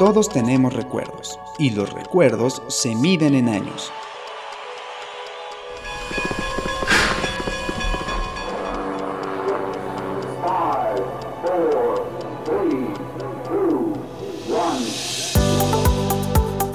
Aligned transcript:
Todos 0.00 0.30
tenemos 0.30 0.72
recuerdos 0.72 1.38
y 1.58 1.72
los 1.72 1.92
recuerdos 1.92 2.62
se 2.68 2.94
miden 2.94 3.34
en 3.34 3.50
años. 3.50 3.92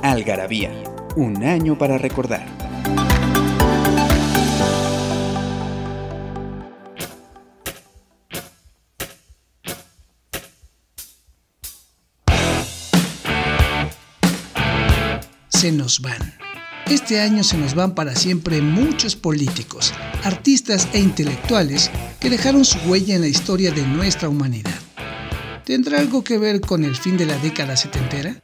Algarabía, 0.03 0.71
un 1.15 1.43
año 1.43 1.75
para 1.79 1.97
recordar. 1.97 2.54
Se 15.65 15.71
nos 15.71 15.99
van. 15.99 16.21
Este 16.85 17.19
año 17.19 17.43
se 17.43 17.57
nos 17.57 17.73
van 17.73 17.95
para 17.95 18.15
siempre 18.15 18.61
muchos 18.61 19.15
políticos, 19.15 19.95
artistas 20.23 20.87
e 20.93 20.99
intelectuales 20.99 21.89
que 22.19 22.29
dejaron 22.29 22.63
su 22.63 22.77
huella 22.87 23.15
en 23.15 23.21
la 23.21 23.27
historia 23.27 23.71
de 23.71 23.81
nuestra 23.81 24.29
humanidad. 24.29 24.79
¿Tendrá 25.65 25.97
algo 25.97 26.23
que 26.23 26.37
ver 26.37 26.61
con 26.61 26.83
el 26.83 26.95
fin 26.95 27.17
de 27.17 27.25
la 27.25 27.35
década 27.39 27.75
setentera? 27.75 28.39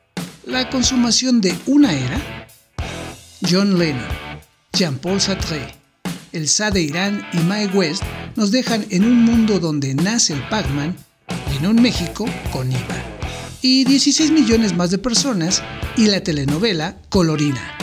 ¿La 0.48 0.68
consumación 0.72 1.42
de 1.42 1.56
una 1.68 1.94
era? 1.94 2.48
John 3.48 3.78
Lennon, 3.78 4.02
Jean-Paul 4.74 5.22
Sartre, 5.22 5.76
el 6.32 6.48
Shah 6.48 6.72
de 6.72 6.82
Irán 6.82 7.24
y 7.34 7.38
Mae 7.42 7.68
West 7.68 8.02
nos 8.36 8.50
dejan 8.50 8.84
en 8.90 9.06
un 9.06 9.24
mundo 9.24 9.60
donde 9.60 9.94
nace 9.94 10.34
el 10.34 10.42
Pac-Man 10.50 10.96
y 11.54 11.58
en 11.58 11.68
un 11.68 11.84
México 11.84 12.26
con 12.52 12.72
IVA. 12.72 13.11
Y 13.64 13.84
16 13.84 14.32
millones 14.32 14.76
más 14.76 14.90
de 14.90 14.98
personas 14.98 15.62
y 15.96 16.08
la 16.08 16.24
telenovela 16.24 16.98
Colorina. 17.10 17.78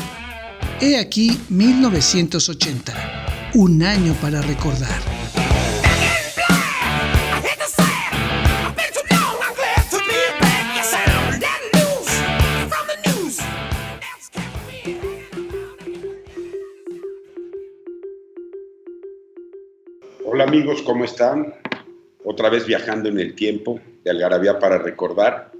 He 0.80 0.98
aquí 0.98 1.38
1980, 1.50 3.52
un 3.54 3.84
año 3.84 4.12
para 4.20 4.42
recordar. 4.42 5.00
Hola 20.24 20.42
amigos, 20.42 20.82
¿cómo 20.82 21.04
están? 21.04 21.54
Otra 22.24 22.50
vez 22.50 22.66
viajando 22.66 23.08
en 23.08 23.20
el 23.20 23.36
tiempo 23.36 23.78
de 24.02 24.10
Algarabía 24.10 24.58
para 24.58 24.78
recordar, 24.78 25.52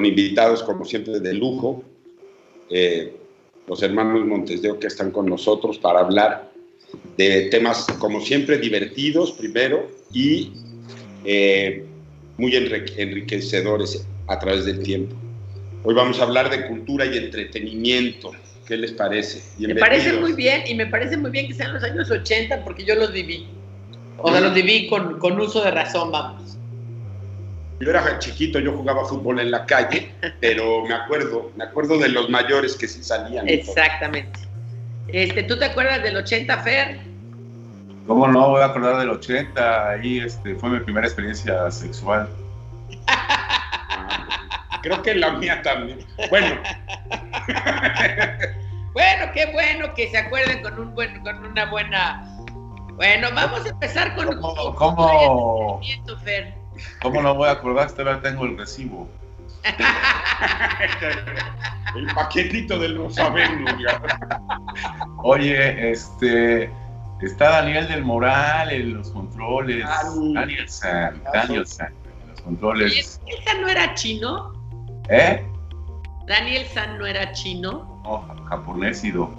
con 0.00 0.06
invitados 0.06 0.62
como 0.62 0.86
siempre 0.86 1.20
de 1.20 1.34
lujo, 1.34 1.82
eh, 2.70 3.12
los 3.68 3.82
hermanos 3.82 4.24
Montes 4.26 4.62
de 4.62 4.70
Oca 4.70 4.86
están 4.86 5.10
con 5.10 5.26
nosotros 5.26 5.76
para 5.76 6.00
hablar 6.00 6.50
de 7.18 7.42
temas 7.50 7.86
como 7.98 8.22
siempre 8.22 8.56
divertidos 8.56 9.32
primero 9.32 9.90
y 10.10 10.52
eh, 11.26 11.84
muy 12.38 12.52
enrique- 12.56 12.94
enriquecedores 12.96 14.06
a 14.26 14.38
través 14.38 14.64
del 14.64 14.82
tiempo. 14.82 15.14
Hoy 15.84 15.94
vamos 15.94 16.18
a 16.18 16.22
hablar 16.22 16.48
de 16.48 16.66
cultura 16.66 17.04
y 17.04 17.18
entretenimiento. 17.18 18.32
¿Qué 18.66 18.78
les 18.78 18.92
parece? 18.92 19.42
Me 19.58 19.74
parece 19.74 20.14
muy 20.14 20.32
bien 20.32 20.62
y 20.66 20.74
me 20.76 20.86
parece 20.86 21.18
muy 21.18 21.30
bien 21.30 21.46
que 21.46 21.52
sean 21.52 21.74
los 21.74 21.82
años 21.82 22.10
80 22.10 22.64
porque 22.64 22.84
yo 22.86 22.94
los 22.94 23.12
viví. 23.12 23.46
O 24.16 24.30
sea, 24.30 24.40
los 24.40 24.54
viví 24.54 24.86
con, 24.88 25.18
con 25.18 25.38
uso 25.38 25.62
de 25.62 25.70
razón, 25.72 26.10
vamos. 26.10 26.56
Yo 27.80 27.90
era 27.90 28.18
chiquito, 28.18 28.58
yo 28.58 28.72
jugaba 28.76 29.06
fútbol 29.06 29.40
en 29.40 29.50
la 29.50 29.64
calle, 29.64 30.12
pero 30.40 30.84
me 30.84 30.94
acuerdo, 30.94 31.50
me 31.56 31.64
acuerdo 31.64 31.98
de 31.98 32.10
los 32.10 32.28
mayores 32.28 32.76
que 32.76 32.86
sí 32.86 33.02
salían. 33.02 33.48
Exactamente. 33.48 34.38
Este, 35.08 35.42
¿Tú 35.44 35.58
te 35.58 35.64
acuerdas 35.64 36.02
del 36.02 36.16
80, 36.16 36.58
Fer? 36.58 37.00
¿Cómo 38.06 38.28
no? 38.28 38.50
Voy 38.50 38.60
a 38.60 38.66
acordar 38.66 38.98
del 38.98 39.08
80, 39.10 39.88
ahí 39.90 40.18
este, 40.20 40.54
fue 40.56 40.68
mi 40.68 40.80
primera 40.80 41.06
experiencia 41.06 41.70
sexual. 41.70 42.28
Creo 44.82 45.02
que 45.02 45.14
la 45.14 45.32
mía 45.32 45.62
también. 45.62 46.04
Bueno, 46.28 46.56
Bueno, 48.92 49.30
qué 49.32 49.46
bueno 49.52 49.94
que 49.94 50.10
se 50.10 50.18
acuerden 50.18 50.62
con, 50.62 50.78
un 50.78 50.94
buen, 50.94 51.20
con 51.20 51.44
una 51.46 51.64
buena... 51.70 52.22
Bueno, 52.94 53.28
vamos 53.34 53.64
a 53.64 53.68
empezar 53.70 54.14
con... 54.16 54.26
¿Cómo, 54.26 54.74
con- 54.74 54.74
cómo, 54.74 55.80
Fer. 56.24 56.59
Cómo 57.02 57.20
no 57.22 57.34
voy 57.34 57.48
a 57.48 57.52
acordar? 57.52 57.90
Todavía 57.92 58.20
tengo 58.22 58.44
el 58.46 58.56
recibo. 58.58 59.08
el 61.96 62.06
paquetito 62.14 62.78
de 62.78 62.88
los 62.90 63.14
sabemos. 63.14 63.72
ya. 63.78 64.00
Oye, 65.18 65.90
este, 65.90 66.70
está 67.20 67.50
Daniel 67.50 67.88
del 67.88 68.04
Moral 68.04 68.70
en 68.72 68.94
los 68.94 69.10
controles. 69.10 69.84
Dani. 69.84 70.34
Daniel 70.34 70.68
San, 70.68 71.22
Ah, 71.26 71.30
Daniel 71.34 71.66
San 71.66 71.88
en 72.22 72.28
los 72.30 72.40
controles. 72.42 73.20
¿esa 73.26 73.54
no 73.60 73.68
era 73.68 73.94
chino? 73.94 74.52
¿Eh? 75.08 75.44
¿Daniel 76.26 76.66
San 76.72 76.98
no 76.98 77.06
era 77.06 77.32
chino? 77.32 78.00
No, 78.04 78.44
japonés 78.46 79.02
ido. 79.04 79.30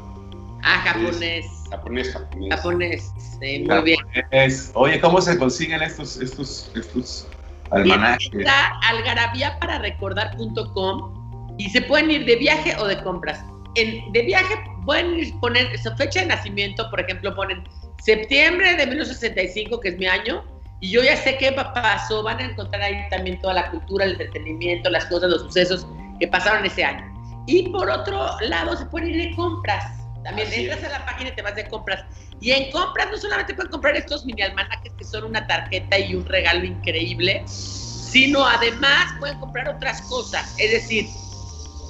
Ah, 0.64 0.82
japonés. 0.86 1.46
Japonés, 1.70 2.14
japonés. 2.14 2.50
Japonés, 2.56 3.12
sí, 3.40 3.66
muy 3.68 3.82
bien. 3.84 4.00
Japonés. 4.14 4.72
Oye, 4.76 5.00
¿cómo 5.02 5.20
se 5.22 5.38
consiguen 5.38 5.82
estos, 5.82 6.18
estos, 6.18 6.72
estos 6.76 7.28
Bien, 7.72 7.92
almanaques? 7.94 8.30
Está 8.34 8.80
algarabíapararecordar.com 8.90 11.56
y 11.58 11.70
se 11.70 11.82
pueden 11.82 12.12
ir 12.12 12.26
de 12.26 12.36
viaje 12.38 12.76
o 12.78 12.86
de 12.88 13.02
compras. 13.04 13.44
En, 13.76 14.12
de 14.12 14.22
viaje 14.24 14.56
pueden 14.86 15.18
ir- 15.20 15.40
poner 15.40 15.78
su 15.80 15.92
fecha 15.96 16.22
de 16.22 16.28
nacimiento, 16.28 16.90
por 16.90 17.00
ejemplo, 17.02 17.34
ponen 17.36 17.64
septiembre 18.04 18.76
de 18.76 18.86
1965, 18.88 19.80
que 19.80 19.90
es 19.90 19.98
mi 19.98 20.08
año, 20.08 20.44
y 20.82 20.90
yo 20.92 21.02
ya 21.04 21.16
sé 21.16 21.38
qué 21.38 21.52
pa- 21.52 21.74
pasó. 21.74 22.24
Van 22.24 22.40
a 22.40 22.46
encontrar 22.46 22.82
ahí 22.82 22.96
también 23.10 23.40
toda 23.40 23.54
la 23.54 23.70
cultura, 23.72 24.06
el 24.06 24.12
entretenimiento, 24.12 24.90
las 24.90 25.06
cosas, 25.06 25.30
los 25.30 25.42
sucesos 25.44 25.88
que 26.20 26.28
pasaron 26.28 26.66
ese 26.66 26.84
año. 26.84 27.06
Y 27.48 27.70
por 27.70 27.90
otro 27.90 28.38
lado, 28.42 28.76
se 28.76 28.86
pueden 28.88 29.10
ir 29.12 29.30
de 29.30 29.36
compras. 29.36 30.01
También 30.24 30.48
Así 30.48 30.70
entras 30.70 30.84
a 30.84 30.90
la 31.00 31.06
página 31.06 31.30
y 31.30 31.36
te 31.36 31.42
vas 31.42 31.56
de 31.56 31.68
compras. 31.68 32.04
Y 32.40 32.52
en 32.52 32.72
compras 32.72 33.08
no 33.12 33.18
solamente 33.18 33.54
pueden 33.54 33.72
comprar 33.72 33.96
estos 33.96 34.26
mini 34.26 34.42
almanaques 34.42 34.94
que 34.98 35.04
son 35.04 35.26
una 35.26 35.46
tarjeta 35.48 36.00
y 36.00 36.16
un 36.16 36.26
regalo 36.26 36.64
increíble, 36.66 37.44
sino 37.48 38.46
además 38.46 39.14
pueden 39.20 39.40
comprar 39.40 39.70
otras 39.70 40.02
cosas. 40.04 40.54
Es 40.58 40.72
decir, 40.72 41.08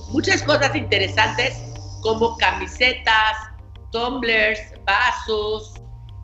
muchas 0.09 0.43
cosas 0.43 0.75
interesantes 0.75 1.61
como 2.01 2.37
camisetas, 2.37 3.37
tumblers, 3.91 4.59
vasos, 4.85 5.73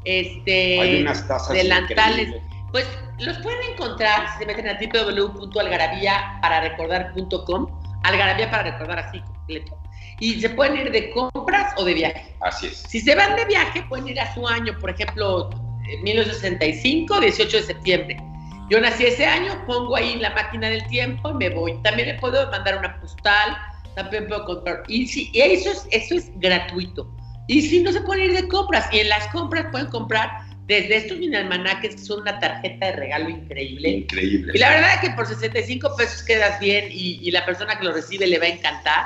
Hay 0.06 0.38
este, 0.46 1.02
unas 1.02 1.28
tazas 1.28 1.54
delantales. 1.54 2.28
increíbles. 2.28 2.44
Pues 2.72 2.86
los 3.20 3.38
pueden 3.40 3.72
encontrar 3.72 4.32
si 4.34 4.40
se 4.40 4.46
meten 4.46 4.68
a 4.68 4.78
www.algarabía.com, 4.78 7.68
algarabía 8.04 8.52
para 8.52 8.64
recordar 8.72 9.00
así 9.00 9.22
completo. 9.22 9.78
Y 10.20 10.42
se 10.42 10.50
pueden 10.50 10.78
ir 10.78 10.92
de 10.92 11.12
compras 11.12 11.74
o 11.78 11.86
de 11.86 11.94
viaje. 11.94 12.34
Así 12.42 12.68
es. 12.68 12.78
Si 12.90 13.00
se 13.00 13.16
van 13.16 13.36
de 13.36 13.46
viaje, 13.46 13.84
pueden 13.88 14.08
ir 14.08 14.20
a 14.20 14.34
su 14.34 14.48
año, 14.48 14.78
por 14.80 14.90
ejemplo, 14.90 15.50
en 15.90 16.04
1965, 16.04 17.20
18 17.20 17.58
de 17.58 17.64
septiembre. 17.64 18.18
Yo 18.70 18.82
nací 18.82 19.06
ese 19.06 19.26
año, 19.26 19.64
pongo 19.66 19.96
ahí 19.96 20.18
la 20.18 20.32
máquina 20.32 20.70
del 20.70 20.86
tiempo 20.88 21.30
y 21.30 21.34
me 21.36 21.50
voy. 21.50 21.82
También 21.84 22.10
le 22.10 22.14
puedo 22.16 22.50
mandar 22.52 22.80
una 22.80 23.00
postal, 23.00 23.58
también 23.96 24.28
puedo 24.28 24.44
comprar. 24.46 24.84
Y, 24.88 25.08
si, 25.08 25.30
y 25.34 25.42
eso, 25.42 25.72
es, 25.72 25.88
eso 25.92 26.16
es 26.16 26.32
gratuito. 26.40 27.10
Y 27.48 27.62
si 27.62 27.82
no 27.82 27.94
se 27.94 28.02
pueden 28.02 28.26
ir 28.26 28.42
de 28.42 28.48
compras, 28.50 28.90
y 28.92 29.00
en 29.00 29.10
las 29.10 29.28
compras 29.28 29.68
pueden 29.72 29.88
comprar 29.88 30.30
desde 30.66 30.98
estos 30.98 31.18
mini 31.18 31.36
almanaques 31.38 31.96
que 31.96 32.02
son 32.02 32.22
una 32.22 32.40
tarjeta 32.40 32.88
de 32.88 32.92
regalo 32.92 33.30
increíble. 33.30 33.90
Increíble. 33.90 34.52
Y 34.54 34.58
la 34.60 34.70
verdad 34.70 34.96
es 34.96 35.10
que 35.10 35.16
por 35.16 35.26
65 35.26 35.96
pesos 35.96 36.24
quedas 36.24 36.60
bien 36.60 36.90
y, 36.92 37.20
y 37.22 37.32
la 37.32 37.46
persona 37.46 37.80
que 37.80 37.86
lo 37.86 37.94
recibe 37.94 38.28
le 38.28 38.38
va 38.38 38.46
a 38.46 38.50
encantar. 38.50 39.06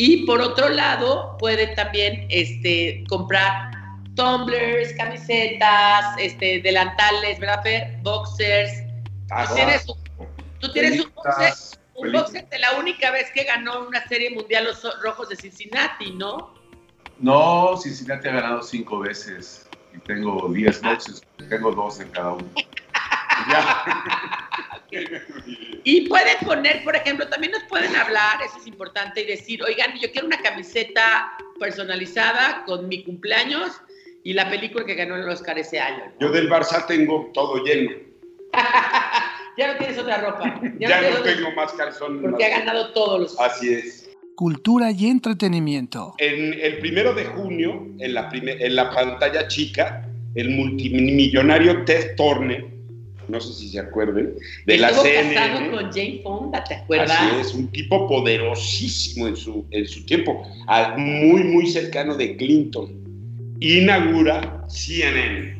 Y 0.00 0.24
por 0.26 0.40
otro 0.40 0.68
lado, 0.68 1.36
pueden 1.38 1.74
también 1.74 2.28
este, 2.30 3.02
comprar 3.08 3.72
tumblers, 4.14 4.92
camisetas, 4.92 6.14
este, 6.18 6.62
delantales, 6.62 7.40
¿verdad, 7.40 7.64
Fer? 7.64 7.98
Boxers. 8.02 8.84
Ah, 9.32 9.44
Tú 9.48 9.54
tienes 9.56 9.88
un, 9.88 9.96
tú 10.60 10.72
tienes 10.72 11.04
un 11.04 11.12
boxer, 11.12 11.52
un 11.96 12.12
boxer 12.12 12.48
de 12.48 12.58
la 12.60 12.78
única 12.78 13.10
vez 13.10 13.28
que 13.34 13.42
ganó 13.42 13.88
una 13.88 14.06
serie 14.06 14.30
mundial 14.30 14.66
los 14.66 14.86
Rojos 15.02 15.30
de 15.30 15.36
Cincinnati, 15.36 16.12
¿no? 16.12 16.54
No, 17.18 17.76
Cincinnati 17.76 18.28
ha 18.28 18.34
ganado 18.34 18.62
cinco 18.62 19.00
veces 19.00 19.68
y 19.92 19.98
tengo 19.98 20.48
10 20.48 20.80
boxes, 20.80 21.22
tengo 21.48 21.72
dos 21.72 21.98
en 21.98 22.08
cada 22.10 22.34
uno. 22.34 22.46
Y 25.84 26.08
pueden 26.08 26.36
poner, 26.44 26.82
por 26.84 26.96
ejemplo, 26.96 27.28
también 27.28 27.52
nos 27.52 27.64
pueden 27.64 27.94
hablar, 27.94 28.40
eso 28.44 28.58
es 28.58 28.66
importante, 28.66 29.22
y 29.22 29.26
decir, 29.26 29.62
oigan, 29.62 29.92
yo 30.00 30.10
quiero 30.10 30.26
una 30.26 30.40
camiseta 30.40 31.32
personalizada 31.58 32.64
con 32.64 32.88
mi 32.88 33.02
cumpleaños 33.04 33.72
y 34.24 34.32
la 34.32 34.48
película 34.50 34.84
que 34.84 34.94
ganó 34.94 35.16
el 35.16 35.28
Oscar 35.28 35.58
ese 35.58 35.80
año. 35.80 36.12
Yo 36.20 36.30
del 36.30 36.50
Barça 36.50 36.86
tengo 36.86 37.30
todo 37.34 37.64
lleno. 37.64 37.90
ya 39.58 39.72
no 39.72 39.78
tienes 39.78 39.98
otra 39.98 40.18
ropa. 40.18 40.60
Ya, 40.78 41.10
no 41.10 41.22
tengo 41.22 41.52
más 41.52 41.72
calzones. 41.72 42.22
Porque 42.22 42.44
ha 42.44 42.58
ganado 42.58 42.92
todos 42.92 43.20
los. 43.20 43.40
Así 43.40 43.74
es. 43.74 44.10
Cultura 44.34 44.90
y 44.92 45.08
entretenimiento. 45.08 46.14
En 46.18 46.54
el 46.60 46.78
primero 46.78 47.12
de 47.12 47.24
junio, 47.24 47.86
en 47.98 48.14
la, 48.14 48.30
en 48.32 48.76
la 48.76 48.90
pantalla 48.90 49.48
chica, 49.48 50.08
el 50.34 50.50
multimillonario 50.50 51.84
Ted 51.84 52.14
Turner, 52.16 52.77
no 53.28 53.40
sé 53.40 53.52
si 53.52 53.68
se 53.68 53.78
acuerden, 53.78 54.34
de 54.66 54.78
la 54.78 54.90
CNN. 54.92 55.34
casado 55.34 55.70
con 55.70 55.92
Jane 55.92 56.20
Fonda, 56.22 56.64
¿te 56.64 56.74
acuerdas? 56.74 57.10
Así 57.10 57.40
es, 57.40 57.54
un 57.54 57.68
tipo 57.68 58.08
poderosísimo 58.08 59.28
en 59.28 59.36
su, 59.36 59.66
en 59.70 59.86
su 59.86 60.04
tiempo, 60.06 60.46
muy, 60.96 61.44
muy 61.44 61.66
cercano 61.66 62.14
de 62.14 62.36
Clinton. 62.36 62.90
Inaugura 63.60 64.64
CNN, 64.68 65.56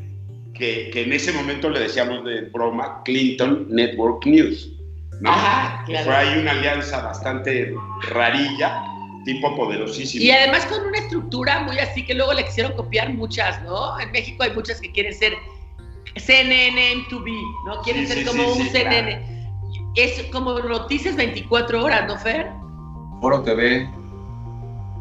que, 0.54 0.90
que 0.92 1.02
en 1.02 1.12
ese 1.12 1.32
momento 1.32 1.68
le 1.68 1.80
decíamos 1.80 2.24
de 2.24 2.42
broma 2.42 3.02
Clinton 3.04 3.66
Network 3.68 4.24
News. 4.26 4.72
¿no? 5.20 5.30
Ajá, 5.30 5.84
claro. 5.84 6.06
Fue 6.06 6.14
ahí 6.14 6.38
una 6.38 6.52
alianza 6.52 7.02
bastante 7.02 7.74
rarilla, 8.08 8.82
tipo 9.24 9.54
poderosísimo. 9.56 10.24
Y 10.24 10.30
además 10.30 10.64
con 10.66 10.86
una 10.86 10.98
estructura 10.98 11.60
muy 11.60 11.78
así 11.78 12.04
que 12.04 12.14
luego 12.14 12.32
le 12.32 12.44
quisieron 12.44 12.72
copiar 12.72 13.12
muchas, 13.12 13.62
¿no? 13.62 13.98
En 14.00 14.10
México 14.12 14.44
hay 14.44 14.52
muchas 14.52 14.80
que 14.80 14.92
quieren 14.92 15.12
ser 15.12 15.34
CNN 16.16 16.92
M2B, 16.94 17.42
¿no? 17.66 17.82
Quieren 17.82 18.06
Sí, 18.06 18.14
ser 18.14 18.18
sí, 18.18 18.24
como 18.24 18.54
sí, 18.54 18.60
un 18.60 18.68
CNN. 18.68 19.38
Es 19.96 20.22
como 20.32 20.58
noticias 20.60 21.16
24 21.16 21.84
horas, 21.84 22.06
¿no, 22.06 22.18
Fer? 22.18 22.50
Foro 23.20 23.42
TV. 23.42 23.88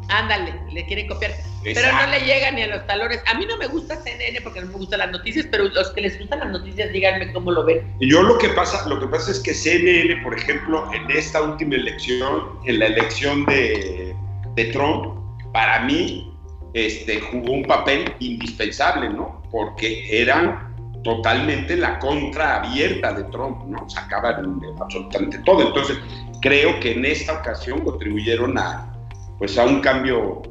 Ándale, 0.10 0.54
le 0.72 0.86
quieren 0.86 1.08
copiar. 1.08 1.32
Pero 1.64 1.92
no 1.92 2.08
le 2.08 2.22
llega 2.22 2.52
ni 2.52 2.62
a 2.62 2.68
los 2.68 2.88
talones. 2.88 3.22
A 3.26 3.34
mí 3.38 3.46
no 3.46 3.58
me 3.58 3.68
gusta 3.68 3.98
CNN 4.02 4.40
porque 4.42 4.62
no 4.62 4.68
me 4.68 4.74
gustan 4.74 5.00
las 5.00 5.12
noticias, 5.12 5.46
pero 5.52 5.66
los 5.66 5.90
que 5.92 6.02
les 6.02 6.18
gustan 6.18 6.40
las 6.40 6.50
noticias, 6.50 6.92
díganme 6.94 7.34
cómo 7.34 7.52
lo 7.52 7.66
ven. 7.66 7.94
Yo 8.00 8.24
lo 8.24 8.38
que 8.38 8.50
pasa, 8.50 8.88
lo 8.88 9.00
que 9.00 9.08
pasa 9.08 9.32
es 9.32 9.40
que 9.40 9.54
CNN, 9.54 10.22
por 10.24 10.38
ejemplo, 10.38 10.90
en 10.94 11.10
esta 11.12 11.42
última 11.42 11.76
elección, 11.76 12.60
en 12.66 12.80
la 12.80 12.86
elección 12.88 13.46
de, 13.46 14.16
de 14.56 14.66
Trump, 14.66 15.20
para 15.52 15.82
mí 15.82 16.32
este, 16.74 17.20
jugó 17.20 17.54
un 17.54 17.64
papel 17.64 18.14
indispensable, 18.20 19.10
¿no? 19.10 19.42
Porque 19.52 20.22
eran 20.22 20.67
totalmente 21.08 21.78
la 21.78 22.00
contra 22.00 22.58
abierta 22.58 23.14
de 23.14 23.24
Trump, 23.26 23.64
¿no? 23.66 23.90
Sacaban 23.90 24.60
absolutamente 24.78 25.38
todo. 25.40 25.70
Entonces, 25.70 25.98
creo 26.42 26.82
que 26.82 26.92
en 26.92 27.06
esta 27.06 27.40
ocasión 27.40 27.80
contribuyeron 27.80 28.58
a, 28.58 28.94
pues, 29.38 29.58
a 29.58 29.64
un 29.64 29.80
cambio 29.80 30.42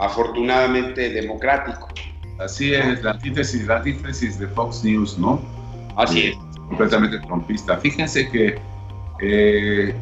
afortunadamente 0.00 1.10
democrático. 1.10 1.86
Así 2.40 2.74
es, 2.74 3.00
la 3.04 3.12
antítesis, 3.12 3.64
la 3.64 3.76
antítesis 3.76 4.40
de 4.40 4.48
Fox 4.48 4.82
News, 4.82 5.16
¿no? 5.20 5.40
Así 5.94 6.26
es. 6.26 6.36
completamente 6.68 7.20
trompista. 7.20 7.78
Fíjense 7.78 8.28
que 8.28 8.58
eh, 9.20 9.94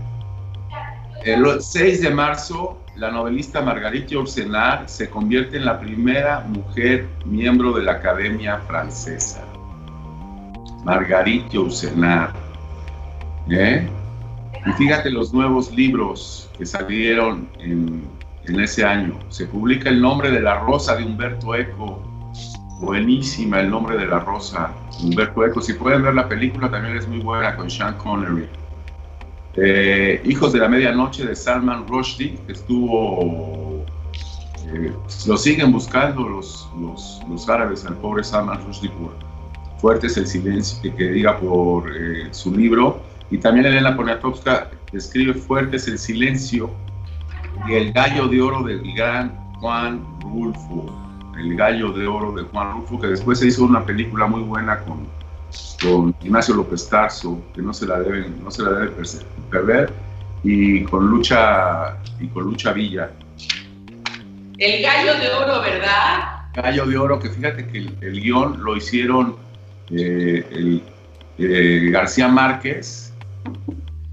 el 1.24 1.60
6 1.60 2.00
de 2.00 2.10
marzo 2.10 2.80
la 2.96 3.10
novelista 3.10 3.60
Marguerite 3.60 4.14
Yourcenar 4.14 4.88
se 4.88 5.10
convierte 5.10 5.58
en 5.58 5.66
la 5.66 5.78
primera 5.78 6.40
mujer 6.40 7.06
miembro 7.26 7.72
de 7.72 7.82
la 7.82 7.92
Academia 7.92 8.60
Francesa. 8.66 9.44
Marguerite 10.84 11.48
Yourcenar. 11.50 12.32
¿Eh? 13.50 13.88
Y 14.66 14.72
fíjate 14.72 15.10
los 15.10 15.32
nuevos 15.34 15.70
libros 15.72 16.48
que 16.56 16.64
salieron 16.64 17.48
en, 17.58 18.02
en 18.46 18.60
ese 18.60 18.84
año. 18.84 19.18
Se 19.28 19.46
publica 19.46 19.90
El 19.90 20.00
nombre 20.00 20.30
de 20.30 20.40
la 20.40 20.60
rosa 20.60 20.96
de 20.96 21.04
Humberto 21.04 21.54
Eco. 21.54 22.00
Buenísima 22.80 23.60
El 23.60 23.70
nombre 23.70 23.96
de 23.96 24.06
la 24.06 24.18
rosa, 24.20 24.72
Humberto 25.02 25.44
Eco. 25.44 25.60
Si 25.60 25.74
pueden 25.74 26.02
ver 26.02 26.14
la 26.14 26.28
película, 26.28 26.70
también 26.70 26.96
es 26.96 27.06
muy 27.08 27.20
buena 27.20 27.56
con 27.56 27.70
Sean 27.70 27.94
Connery. 27.98 28.48
Eh, 29.56 30.20
Hijos 30.24 30.52
de 30.52 30.58
la 30.58 30.68
Medianoche 30.68 31.24
de 31.24 31.36
Salman 31.36 31.86
Rushdie, 31.86 32.36
que 32.46 32.52
estuvo. 32.52 33.84
eh, 34.66 34.92
lo 35.26 35.36
siguen 35.36 35.70
buscando 35.72 36.28
los, 36.28 36.68
los, 36.80 37.20
los 37.28 37.48
árabes 37.48 37.84
al 37.86 37.96
pobre 37.98 38.24
Salman 38.24 38.64
Rushdie 38.66 38.90
por 38.90 39.14
Fuerte 39.84 40.06
es 40.06 40.16
el 40.16 40.26
silencio, 40.26 40.80
que, 40.80 40.94
que 40.94 41.10
diga 41.10 41.38
por 41.38 41.94
eh, 41.94 42.28
su 42.30 42.56
libro. 42.56 43.02
Y 43.30 43.36
también 43.36 43.66
Elena 43.66 43.94
Poniatowska 43.94 44.70
escribe 44.94 45.34
Fuerte 45.34 45.76
es 45.76 45.86
el 45.86 45.98
silencio 45.98 46.70
y 47.68 47.74
El 47.74 47.92
gallo 47.92 48.26
de 48.28 48.40
oro 48.40 48.62
del 48.62 48.80
gran 48.94 49.36
Juan 49.60 50.02
Rulfo. 50.22 50.86
El 51.38 51.54
gallo 51.54 51.92
de 51.92 52.06
oro 52.06 52.32
de 52.32 52.44
Juan 52.44 52.72
Rulfo, 52.72 52.98
que 52.98 53.08
después 53.08 53.40
se 53.40 53.48
hizo 53.48 53.62
una 53.62 53.84
película 53.84 54.26
muy 54.26 54.40
buena 54.40 54.78
con, 54.84 55.06
con 55.82 56.14
Ignacio 56.22 56.54
López 56.54 56.88
Tarso, 56.88 57.38
que 57.54 57.60
no 57.60 57.74
se 57.74 57.86
la 57.86 58.00
deben, 58.00 58.42
no 58.42 58.50
se 58.50 58.62
la 58.62 58.70
debe 58.70 58.90
perder, 59.50 59.92
y 60.42 60.84
con 60.84 61.08
Lucha, 61.08 61.98
y 62.18 62.28
con 62.28 62.44
Lucha 62.44 62.72
Villa. 62.72 63.10
El 64.56 64.82
gallo 64.82 65.18
de 65.20 65.28
oro, 65.28 65.60
¿verdad? 65.60 66.48
Gallo 66.54 66.86
de 66.86 66.96
Oro, 66.96 67.18
que 67.18 67.28
fíjate 67.28 67.66
que 67.66 67.78
el, 67.78 67.98
el 68.00 68.22
guion 68.22 68.64
lo 68.64 68.76
hicieron 68.76 69.44
eh, 69.90 70.46
el, 70.50 70.82
eh, 71.38 71.90
García 71.90 72.28
Márquez, 72.28 73.12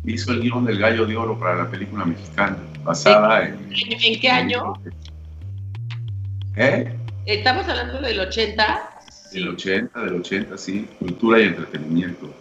hizo 0.06 0.32
el 0.32 0.42
guion 0.42 0.66
del 0.66 0.80
Gallo 0.80 1.06
de 1.06 1.16
Oro 1.16 1.38
para 1.38 1.56
la 1.56 1.70
película 1.70 2.06
mexicana, 2.06 2.58
basada 2.84 3.48
en... 3.48 3.54
¿En, 3.72 4.04
en 4.04 4.20
qué 4.20 4.30
año? 4.30 4.74
¿Eh? 6.56 6.94
Estamos 7.26 7.68
hablando 7.68 8.02
del 8.02 8.20
80. 8.20 8.90
Del 9.32 9.50
80, 9.50 10.00
del 10.02 10.16
80, 10.16 10.58
sí, 10.58 10.88
cultura 11.00 11.40
y 11.40 11.44
entretenimiento. 11.44 12.34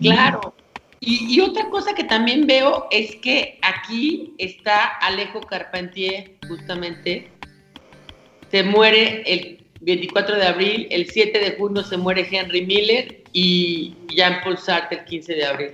Claro. 0.00 0.54
Y, 1.00 1.34
y 1.34 1.40
otra 1.40 1.68
cosa 1.68 1.94
que 1.94 2.04
también 2.04 2.46
veo 2.46 2.86
es 2.90 3.16
que 3.16 3.58
aquí 3.62 4.34
está 4.38 4.84
Alejo 4.84 5.40
Carpentier, 5.40 6.36
justamente. 6.48 7.28
Se 8.50 8.62
muere 8.62 9.22
el 9.26 9.61
24 9.82 10.36
de 10.36 10.46
abril, 10.46 10.86
el 10.90 11.08
7 11.10 11.38
de 11.38 11.56
junio 11.56 11.82
se 11.82 11.96
muere 11.96 12.26
Henry 12.30 12.64
Miller 12.64 13.22
y 13.32 13.94
Jean-Paul 14.08 14.56
Sartre 14.58 14.98
el 14.98 15.04
15 15.04 15.34
de 15.34 15.44
abril. 15.44 15.72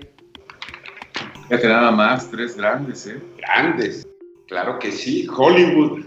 Fíjate 1.49 1.69
nada 1.69 1.91
más, 1.91 2.31
tres 2.31 2.57
grandes, 2.57 3.07
¿eh? 3.07 3.21
Grandes, 3.39 4.07
claro 4.47 4.79
que 4.79 4.93
sí. 4.93 5.27
Hollywood, 5.35 6.05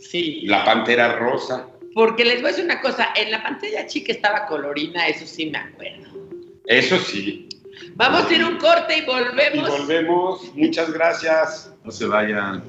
Sí. 0.00 0.42
La 0.42 0.62
Pantera 0.64 1.16
Rosa. 1.16 1.66
Porque 1.94 2.22
les 2.24 2.36
voy 2.42 2.46
a 2.46 2.48
decir 2.48 2.64
una 2.66 2.82
cosa, 2.82 3.08
en 3.16 3.30
la 3.30 3.42
pantalla 3.42 3.86
chica 3.86 4.12
estaba 4.12 4.44
colorina, 4.46 5.06
eso 5.08 5.26
sí 5.26 5.46
me 5.46 5.56
acuerdo. 5.58 6.10
Eso 6.66 6.98
sí. 6.98 7.48
Vamos 7.94 8.30
a 8.30 8.34
ir 8.34 8.42
a 8.42 8.48
un 8.48 8.58
corte 8.58 8.94
y 8.98 9.00
Y 9.00 9.06
volvemos. 9.06 9.70
volvemos. 9.70 10.54
Muchas 10.54 10.92
gracias. 10.92 11.72
No 11.82 11.90
se 11.90 12.04
vayan. 12.06 12.62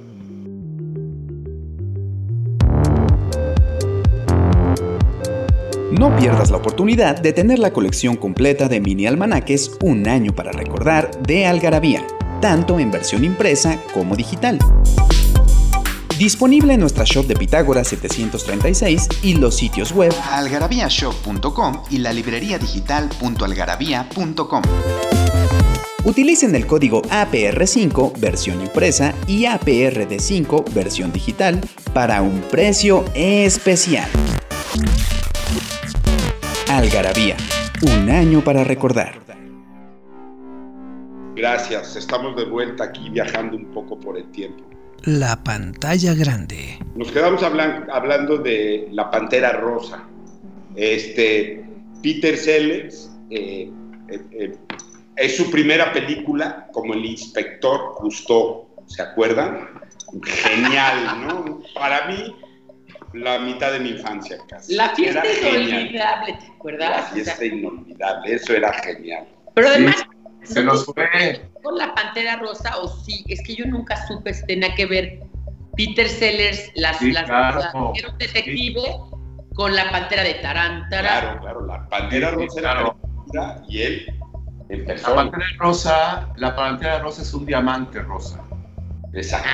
No 5.99 6.15
pierdas 6.15 6.49
la 6.49 6.57
oportunidad 6.57 7.21
de 7.21 7.33
tener 7.33 7.59
la 7.59 7.71
colección 7.71 8.15
completa 8.15 8.67
de 8.67 8.81
mini 8.81 9.05
almanaques 9.05 9.77
Un 9.81 10.07
año 10.07 10.33
para 10.33 10.51
recordar 10.51 11.11
de 11.21 11.45
Algarabía, 11.45 12.03
tanto 12.41 12.79
en 12.79 12.89
versión 12.89 13.23
impresa 13.23 13.79
como 13.93 14.15
digital. 14.15 14.57
Disponible 16.17 16.73
en 16.73 16.79
nuestra 16.79 17.03
shop 17.03 17.27
de 17.27 17.35
Pitágoras 17.35 17.89
736 17.89 19.07
y 19.21 19.35
los 19.35 19.55
sitios 19.55 19.91
web 19.91 20.11
algarabíashop.com 20.31 21.83
y 21.91 21.99
la 21.99 22.11
librería 22.11 22.57
digital.algarabía.com. 22.57 24.63
Utilicen 26.05 26.55
el 26.55 26.65
código 26.65 27.03
APR5 27.03 28.19
versión 28.19 28.61
impresa 28.61 29.13
y 29.27 29.43
APRD5 29.43 30.73
versión 30.73 31.13
digital 31.13 31.61
para 31.93 32.23
un 32.23 32.41
precio 32.49 33.05
especial. 33.13 34.09
Algarabía, 36.69 37.37
un 37.83 38.09
año 38.09 38.41
para 38.43 38.63
recordar. 38.63 39.15
Gracias. 41.35 41.95
Estamos 41.95 42.35
de 42.35 42.45
vuelta 42.45 42.85
aquí 42.85 43.09
viajando 43.09 43.57
un 43.57 43.65
poco 43.73 43.99
por 43.99 44.17
el 44.17 44.25
tiempo. 44.31 44.63
La 45.03 45.43
pantalla 45.43 46.13
grande. 46.13 46.79
Nos 46.95 47.11
quedamos 47.11 47.43
hablan- 47.43 47.87
hablando 47.91 48.37
de 48.37 48.87
La 48.91 49.11
Pantera 49.11 49.51
Rosa. 49.53 50.03
Este, 50.75 51.63
Peter 52.01 52.37
Sellers 52.37 53.11
eh, 53.29 53.69
eh, 54.09 54.21
eh, 54.31 54.55
es 55.17 55.35
su 55.37 55.51
primera 55.51 55.91
película 55.91 56.67
como 56.71 56.93
el 56.93 57.05
inspector 57.05 57.95
Cousteau. 57.97 58.67
¿Se 58.87 59.01
acuerdan? 59.01 59.69
Genial, 60.23 61.25
¿no? 61.27 61.61
Para 61.73 62.07
mí, 62.07 62.35
la 63.13 63.39
mitad 63.39 63.71
de 63.71 63.79
mi 63.79 63.89
infancia 63.89 64.37
casi. 64.49 64.75
La 64.75 64.89
fiesta 64.89 65.21
Era 65.21 65.33
genial. 65.33 65.69
inolvidable, 65.69 66.33
¿te 66.33 66.47
La 66.47 66.53
acuerdas? 66.55 66.89
O 66.89 67.05
sea, 67.05 67.13
fiesta 67.13 67.45
inolvidable, 67.45 68.33
eso 68.33 68.53
era 68.53 68.73
genial. 68.73 69.27
pero 69.53 69.67
además, 69.69 69.95
Se 70.43 70.61
nos 70.63 70.85
fue. 70.85 71.41
con 71.63 71.77
la 71.77 71.93
Pantera 71.95 72.35
Rosa, 72.37 72.77
o 72.79 72.87
sí, 73.03 73.23
es 73.27 73.41
que 73.45 73.55
yo 73.55 73.65
nunca 73.65 73.95
supe 74.07 74.33
si 74.33 74.45
tenía 74.45 74.73
que 74.75 74.85
ver 74.85 75.19
Peter 75.77 76.07
Sellers, 76.09 76.69
las, 76.75 76.97
Sí, 76.97 77.11
las 77.13 77.23
claro. 77.25 77.59
o 77.59 77.61
sea, 77.61 77.71
era 77.95 78.09
un 78.11 78.17
detective 78.17 78.81
con 79.55 79.73
la 79.75 79.89
Pantera 79.91 80.23
de 80.23 80.33
Tarantara. 80.35 81.21
Claro, 81.21 81.39
claro, 81.41 81.65
la 81.65 81.87
Pantera 81.87 82.29
Sí, 82.31 82.35
Rosa 82.35 82.59
era 82.59 82.71
claro. 82.73 82.97
película 82.99 83.63
y 83.69 83.81
él 83.81 84.19
La 84.69 85.15
pantera 85.15 85.45
rosa, 85.59 86.29
la 86.37 86.55
pantera 86.55 86.99
rosa 86.99 87.21
es 87.21 87.33
un 87.33 87.45
diamante 87.45 87.99
rosa. 88.01 88.41
Exacto. 89.13 89.47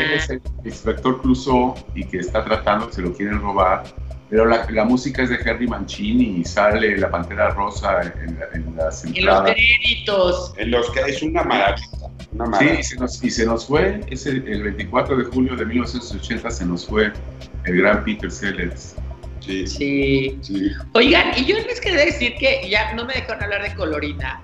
Él 0.00 0.12
es 0.12 0.30
el 0.30 0.40
inspector 0.64 1.20
Clouseau 1.22 1.74
y 1.94 2.04
que 2.04 2.18
está 2.18 2.44
tratando, 2.44 2.90
se 2.92 3.02
lo 3.02 3.12
quieren 3.12 3.40
robar. 3.40 3.84
Pero 4.30 4.44
la, 4.44 4.66
la 4.70 4.84
música 4.84 5.22
es 5.22 5.30
de 5.30 5.36
Henry 5.42 5.66
Mancini 5.66 6.40
y 6.40 6.44
sale 6.44 6.98
la 6.98 7.10
pantera 7.10 7.48
rosa 7.50 8.02
en, 8.02 8.38
en 8.52 8.76
las 8.76 9.02
En 9.04 9.10
los 9.12 9.16
entradas. 9.16 9.52
créditos. 9.54 10.52
En 10.58 10.70
los 10.70 10.90
que 10.90 11.00
es 11.00 11.22
una 11.22 11.44
maravilla. 11.44 11.86
Una 12.32 12.58
Sí, 12.58 12.66
y 12.78 12.82
se 12.82 12.96
nos, 12.96 13.24
y 13.24 13.30
se 13.30 13.46
nos 13.46 13.66
fue, 13.66 14.00
ese, 14.10 14.30
el 14.30 14.62
24 14.64 15.16
de 15.16 15.24
julio 15.24 15.56
de 15.56 15.64
1980 15.64 16.50
se 16.50 16.66
nos 16.66 16.86
fue 16.86 17.10
el 17.64 17.76
gran 17.78 18.04
Peter 18.04 18.30
Sellers. 18.30 18.96
Sí, 19.40 19.66
sí. 19.66 19.76
Sí. 19.78 20.38
sí. 20.42 20.70
Oigan, 20.92 21.32
y 21.38 21.46
yo 21.46 21.56
les 21.56 21.80
quería 21.80 22.04
decir 22.04 22.34
que 22.38 22.68
ya 22.68 22.92
no 22.94 23.06
me 23.06 23.14
dejaron 23.14 23.42
hablar 23.44 23.62
de 23.62 23.74
Colorina. 23.76 24.42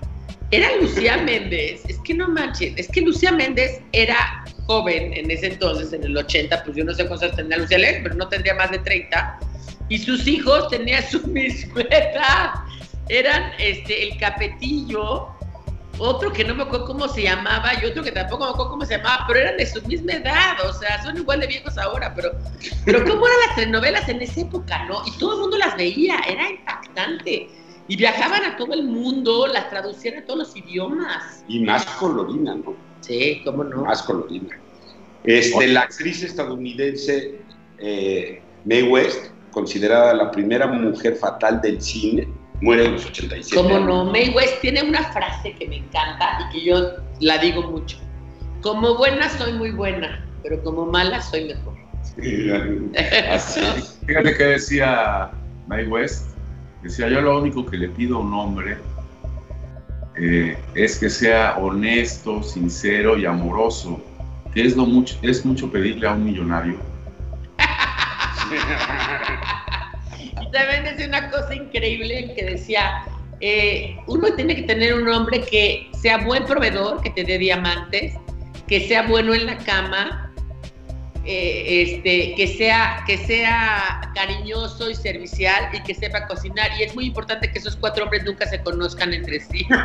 Era 0.49 0.67
Lucía 0.81 1.17
Méndez. 1.23 1.83
Es 1.87 1.99
que 1.99 2.15
no 2.15 2.27
manchen. 2.29 2.73
Es 2.79 2.87
que 2.87 3.01
Lucía 3.01 3.31
Méndez 3.31 3.81
era 3.91 4.44
joven 4.65 5.13
en 5.13 5.29
ese 5.31 5.47
entonces, 5.47 5.93
en 5.93 6.03
el 6.03 6.17
80. 6.17 6.63
Pues 6.63 6.75
yo 6.75 6.83
no 6.83 6.93
sé 6.93 7.07
cuántos 7.07 7.35
tenía 7.35 7.57
Lucía 7.57 7.77
Méndez, 7.77 8.01
pero 8.03 8.15
no 8.15 8.27
tendría 8.27 8.55
más 8.55 8.71
de 8.71 8.79
30. 8.79 9.39
Y 9.89 9.97
sus 9.99 10.27
hijos 10.27 10.69
tenían 10.69 11.03
su 11.03 11.25
misma 11.27 11.81
edad. 11.81 12.51
Eran 13.07 13.51
este, 13.59 14.03
el 14.03 14.17
Capetillo, 14.17 15.27
otro 15.97 16.33
que 16.33 16.43
no 16.43 16.55
me 16.55 16.63
acuerdo 16.63 16.85
cómo 16.85 17.07
se 17.07 17.23
llamaba 17.23 17.71
y 17.81 17.85
otro 17.85 18.03
que 18.03 18.11
tampoco 18.11 18.45
me 18.45 18.49
acuerdo 18.49 18.71
cómo 18.71 18.85
se 18.85 18.97
llamaba, 18.97 19.25
pero 19.27 19.39
eran 19.39 19.57
de 19.57 19.65
su 19.65 19.81
misma 19.83 20.13
edad. 20.13 20.57
O 20.67 20.73
sea, 20.73 21.01
son 21.03 21.17
igual 21.17 21.39
de 21.39 21.47
viejos 21.47 21.77
ahora, 21.77 22.13
pero 22.15 22.31
pero 22.83 23.03
cómo 23.05 23.25
eran 23.27 23.39
las 23.47 23.55
telenovelas 23.55 24.09
en 24.09 24.21
esa 24.21 24.41
época, 24.41 24.85
¿no? 24.85 25.01
Y 25.05 25.11
todo 25.17 25.35
el 25.35 25.39
mundo 25.41 25.57
las 25.57 25.77
veía, 25.77 26.19
era 26.27 26.49
impactante. 26.49 27.49
Y 27.87 27.95
viajaban 27.97 28.43
a 28.43 28.57
todo 28.57 28.73
el 28.73 28.83
mundo, 28.83 29.45
las 29.45 29.69
traducían 29.69 30.17
a 30.17 30.25
todos 30.25 30.39
los 30.39 30.55
idiomas. 30.57 31.45
Y 31.47 31.59
más 31.59 31.85
colorina, 31.85 32.55
¿no? 32.55 32.75
Sí, 33.05 33.41
cómo 33.45 33.63
no. 33.63 33.83
Más 33.83 34.01
colorina. 34.03 34.49
Este, 35.23 35.67
la 35.67 35.81
actriz 35.81 36.23
estadounidense 36.23 37.35
eh, 37.79 38.41
Mae 38.65 38.83
West, 38.83 39.31
considerada 39.51 40.13
la 40.13 40.31
primera 40.31 40.67
mujer 40.67 41.15
fatal 41.15 41.61
del 41.61 41.81
cine, 41.81 42.27
muere 42.61 42.85
en 42.85 42.93
los 42.93 43.05
87. 43.05 43.55
Cómo 43.55 43.75
años. 43.75 43.87
no. 43.87 44.05
Mae 44.05 44.31
West 44.31 44.61
tiene 44.61 44.83
una 44.83 45.03
frase 45.11 45.53
que 45.53 45.67
me 45.67 45.77
encanta 45.77 46.39
y 46.49 46.53
que 46.53 46.65
yo 46.65 46.93
la 47.19 47.37
digo 47.37 47.63
mucho. 47.63 47.97
Como 48.61 48.97
buena 48.97 49.29
soy 49.29 49.53
muy 49.53 49.71
buena, 49.71 50.25
pero 50.41 50.63
como 50.63 50.85
mala 50.85 51.21
soy 51.21 51.45
mejor. 51.45 51.75
Así. 53.29 53.61
Fíjate 54.05 54.37
que 54.37 54.43
decía 54.43 55.31
Mae 55.67 55.87
West, 55.87 56.29
decía 56.81 57.09
yo 57.09 57.21
lo 57.21 57.39
único 57.39 57.65
que 57.65 57.77
le 57.77 57.89
pido 57.89 58.17
a 58.17 58.19
un 58.21 58.33
hombre 58.33 58.77
eh, 60.17 60.57
es 60.75 60.97
que 60.99 61.09
sea 61.09 61.57
honesto, 61.57 62.41
sincero 62.43 63.17
y 63.17 63.25
amoroso, 63.25 64.01
es, 64.55 64.75
lo 64.75 64.85
mucho, 64.85 65.17
es 65.21 65.45
mucho 65.45 65.69
pedirle 65.69 66.07
a 66.07 66.13
un 66.13 66.23
millonario. 66.23 66.79
Y 70.39 70.51
también 70.51 70.85
decía 70.85 71.07
una 71.07 71.29
cosa 71.29 71.53
increíble 71.53 72.33
que 72.35 72.45
decía, 72.45 73.03
eh, 73.41 73.97
uno 74.07 74.33
tiene 74.35 74.55
que 74.55 74.63
tener 74.63 74.93
un 74.93 75.07
hombre 75.09 75.41
que 75.41 75.89
sea 76.01 76.19
buen 76.19 76.45
proveedor, 76.45 77.01
que 77.01 77.09
te 77.09 77.25
dé 77.25 77.37
diamantes, 77.37 78.13
que 78.67 78.87
sea 78.87 79.03
bueno 79.07 79.33
en 79.33 79.45
la 79.45 79.57
cama, 79.57 80.24
eh, 81.25 81.81
este, 81.83 82.35
que, 82.35 82.47
sea, 82.47 83.03
que 83.07 83.17
sea 83.17 84.11
cariñoso 84.13 84.89
y 84.89 84.95
servicial 84.95 85.69
y 85.73 85.81
que 85.83 85.93
sepa 85.95 86.27
cocinar. 86.27 86.69
Y 86.79 86.83
es 86.83 86.93
muy 86.95 87.05
importante 87.05 87.51
que 87.51 87.59
esos 87.59 87.75
cuatro 87.75 88.03
hombres 88.05 88.23
nunca 88.23 88.45
se 88.47 88.61
conozcan 88.61 89.13
entre 89.13 89.39
sí. 89.39 89.65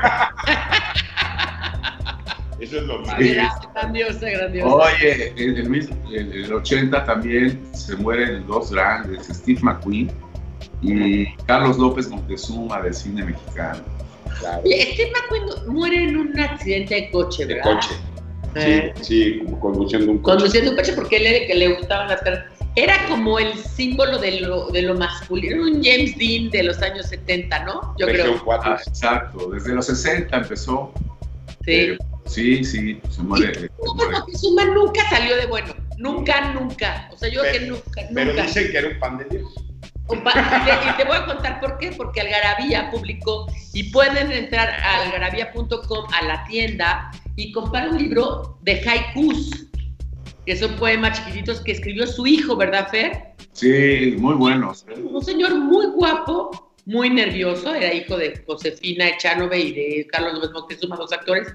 Eso 2.60 2.76
es 2.76 2.82
lo 2.82 2.98
más. 3.00 3.16
Sí. 3.18 3.34
grandiosa, 3.74 4.28
grandiosa. 4.30 4.74
Oye, 4.74 5.32
en 5.36 5.56
el, 5.56 5.70
mis- 5.70 5.88
en 6.12 6.30
el 6.32 6.52
80 6.52 7.04
también 7.06 7.58
se 7.72 7.96
mueren 7.96 8.46
dos 8.46 8.70
grandes, 8.70 9.26
Steve 9.28 9.60
McQueen 9.62 10.10
y 10.82 11.34
Carlos 11.46 11.78
López 11.78 12.08
Montezuma 12.10 12.82
del 12.82 12.92
cine 12.92 13.24
mexicano. 13.24 13.80
Claro, 14.40 14.60
Steve 14.62 15.10
McQueen 15.10 15.72
muere 15.74 16.04
en 16.04 16.16
un 16.18 16.38
accidente 16.38 16.94
de 16.96 17.10
coche, 17.10 17.46
de 17.46 17.54
¿verdad? 17.54 17.72
coche. 17.80 17.94
Eh. 18.54 18.92
Sí, 19.00 19.04
sí, 19.04 19.38
como 19.44 19.60
conduciendo 19.60 20.10
un 20.12 20.18
coche. 20.18 20.36
conduciendo 20.36 20.70
un 20.72 20.76
coche 20.76 20.92
porque 20.94 21.16
él 21.16 21.26
era 21.26 21.38
el 21.38 21.46
que 21.46 21.54
le 21.54 21.68
gustaban 21.74 22.08
las 22.08 22.20
caras. 22.22 22.44
Era 22.76 23.06
como 23.08 23.38
el 23.38 23.52
símbolo 23.54 24.18
de 24.18 24.40
lo, 24.42 24.68
de 24.68 24.82
lo 24.82 24.94
masculino, 24.94 25.54
era 25.56 25.64
un 25.76 25.82
James 25.84 26.16
Dean 26.16 26.50
de 26.50 26.62
los 26.64 26.80
años 26.82 27.06
70, 27.06 27.64
¿no? 27.64 27.94
Yo 27.98 28.06
Región 28.06 28.28
creo. 28.28 28.44
cuatro. 28.44 28.72
Ah, 28.72 28.80
exacto, 28.86 29.50
desde 29.50 29.74
los 29.74 29.86
60 29.86 30.36
empezó. 30.36 30.92
Sí. 31.64 31.72
Eh, 31.72 31.98
sí, 32.26 32.64
sí, 32.64 33.00
se 33.10 33.22
muere. 33.22 33.68
Moctezuma 33.84 34.64
nunca 34.66 35.08
salió 35.10 35.36
de 35.36 35.46
bueno. 35.46 35.74
Nunca, 35.98 36.52
nunca. 36.52 37.10
O 37.12 37.18
sea, 37.18 37.28
yo 37.28 37.40
creo 37.40 37.52
que 37.52 37.58
Pero- 37.60 37.72
nunca, 37.74 38.02
Pero 38.14 38.30
nunca. 38.30 38.42
dicen 38.44 38.70
que 38.70 38.78
era 38.78 38.88
un 38.88 38.98
pan 38.98 39.18
de 39.18 39.24
Dios. 39.26 39.52
Compa- 40.06 40.32
Y 40.32 40.64
te, 40.64 40.88
y 40.90 40.96
te 40.96 41.04
voy 41.04 41.16
a 41.18 41.26
contar 41.26 41.60
por 41.60 41.78
qué, 41.78 41.92
porque 41.92 42.20
Algarabía 42.20 42.90
publicó 42.90 43.46
y 43.74 43.90
pueden 43.92 44.32
entrar 44.32 44.68
a 44.70 45.02
algarabía.com 45.02 46.06
a 46.12 46.24
la 46.24 46.44
tienda 46.44 47.10
y 47.36 47.52
comprar 47.52 47.90
un 47.90 47.98
libro 47.98 48.58
de 48.62 48.80
haikus, 48.80 49.66
que 50.46 50.56
son 50.56 50.74
poemas 50.76 51.18
chiquititos 51.18 51.60
que 51.60 51.72
escribió 51.72 52.06
su 52.06 52.26
hijo, 52.26 52.56
¿verdad, 52.56 52.88
Fer? 52.90 53.34
Sí, 53.52 54.14
muy 54.18 54.34
buenos. 54.34 54.86
¿eh? 54.88 55.00
Un 55.00 55.22
señor 55.22 55.58
muy 55.58 55.86
guapo, 55.86 56.74
muy 56.86 57.10
nervioso, 57.10 57.74
era 57.74 57.92
hijo 57.92 58.16
de 58.16 58.42
Josefina 58.46 59.08
Echanove 59.08 59.58
y 59.58 59.72
de 59.72 60.06
Carlos 60.06 60.34
López 60.34 60.50
Moctezuma, 60.52 60.96
dos 60.96 61.12
actores. 61.12 61.48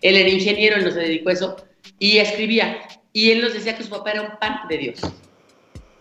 Él 0.00 0.16
era 0.16 0.28
ingeniero, 0.28 0.76
él 0.76 0.84
no 0.84 0.90
se 0.90 1.00
dedicó 1.00 1.30
a 1.30 1.32
eso, 1.32 1.56
y 1.98 2.18
escribía. 2.18 2.78
Y 3.12 3.30
él 3.30 3.42
nos 3.42 3.52
decía 3.52 3.76
que 3.76 3.84
su 3.84 3.90
papá 3.90 4.12
era 4.12 4.22
un 4.22 4.38
pan 4.38 4.60
de 4.68 4.78
Dios. 4.78 5.00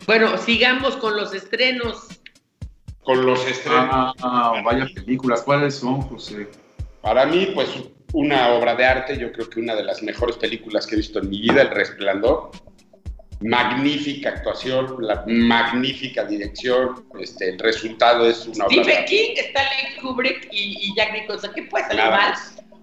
Bueno, 0.08 0.38
sigamos 0.38 0.96
con 0.98 1.16
los 1.16 1.34
estrenos. 1.34 2.22
Con 3.04 3.26
los 3.26 3.46
estrenos. 3.46 4.16
Ah, 4.22 4.62
vaya 4.64 4.88
películas. 4.94 5.44
¿Cuáles 5.44 5.76
son, 5.76 6.02
José? 6.02 6.48
Para 7.02 7.26
mí, 7.26 7.50
pues, 7.54 7.70
una 8.14 8.50
obra 8.54 8.76
de 8.76 8.86
arte. 8.86 9.18
Yo 9.18 9.32
creo 9.32 9.50
que 9.50 9.60
una 9.60 9.76
de 9.76 9.84
las 9.84 10.02
mejores 10.04 10.38
películas 10.38 10.86
que 10.88 10.96
he 10.96 10.98
visto 10.98 11.20
en 11.20 11.30
mi 11.30 11.42
vida, 11.42 11.62
El 11.62 11.70
Resplandor. 11.70 12.52
Magnífica 13.44 14.30
actuación, 14.30 14.98
la 15.00 15.24
magnífica 15.26 16.24
dirección. 16.26 17.06
Este, 17.20 17.50
el 17.50 17.60
resultado 17.60 18.30
es 18.30 18.46
una 18.46 18.66
obra 18.66 18.76
de 18.76 18.84
Stephen. 18.84 19.06
King, 19.06 19.34
Stanley 19.38 19.96
Kubrick 20.00 20.48
y, 20.52 20.78
y 20.80 20.96
Jack 20.96 21.14
Nicholson. 21.14 21.52
¿Qué 21.56 21.64
puede 21.64 21.86
salir 21.88 22.04
mal? 22.04 22.34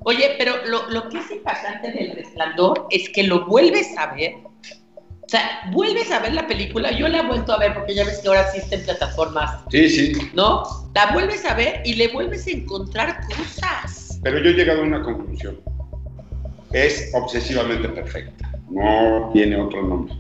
Oye, 0.05 0.35
pero 0.37 0.57
lo, 0.67 0.89
lo 0.91 1.09
que 1.11 1.19
es 1.19 1.31
impactante 1.31 1.93
del 1.93 2.13
resplandor 2.13 2.87
es 2.91 3.09
que 3.11 3.23
lo 3.23 3.47
vuelves 3.47 3.97
a 3.99 4.13
ver. 4.15 4.33
O 4.35 5.29
sea, 5.29 5.69
vuelves 5.73 6.11
a 6.11 6.21
ver 6.21 6.33
la 6.33 6.47
película. 6.47 6.91
Yo 6.91 7.07
la 7.07 7.19
he 7.19 7.27
vuelto 7.27 7.53
a 7.53 7.59
ver 7.59 7.75
porque 7.75 7.95
ya 7.95 8.05
ves 8.05 8.19
que 8.21 8.29
ahora 8.29 8.49
existen 8.49 8.83
plataformas, 8.83 9.61
Sí, 9.71 9.91
sí. 9.91 10.13
¿no? 10.33 10.63
La 10.95 11.13
vuelves 11.13 11.45
a 11.45 11.55
ver 11.55 11.83
y 11.85 11.95
le 11.95 12.09
vuelves 12.09 12.47
a 12.47 12.51
encontrar 12.51 13.21
cosas. 13.37 14.08
Pero 14.23 14.39
yo 14.39 14.51
he 14.51 14.55
llegado 14.55 14.81
a 14.81 14.85
una 14.85 15.03
conclusión. 15.03 15.61
Es 16.73 17.11
obsesivamente 17.15 17.89
perfecta. 17.89 18.51
No 18.71 19.31
tiene 19.33 19.57
otro 19.57 19.83
nombre. 19.83 20.15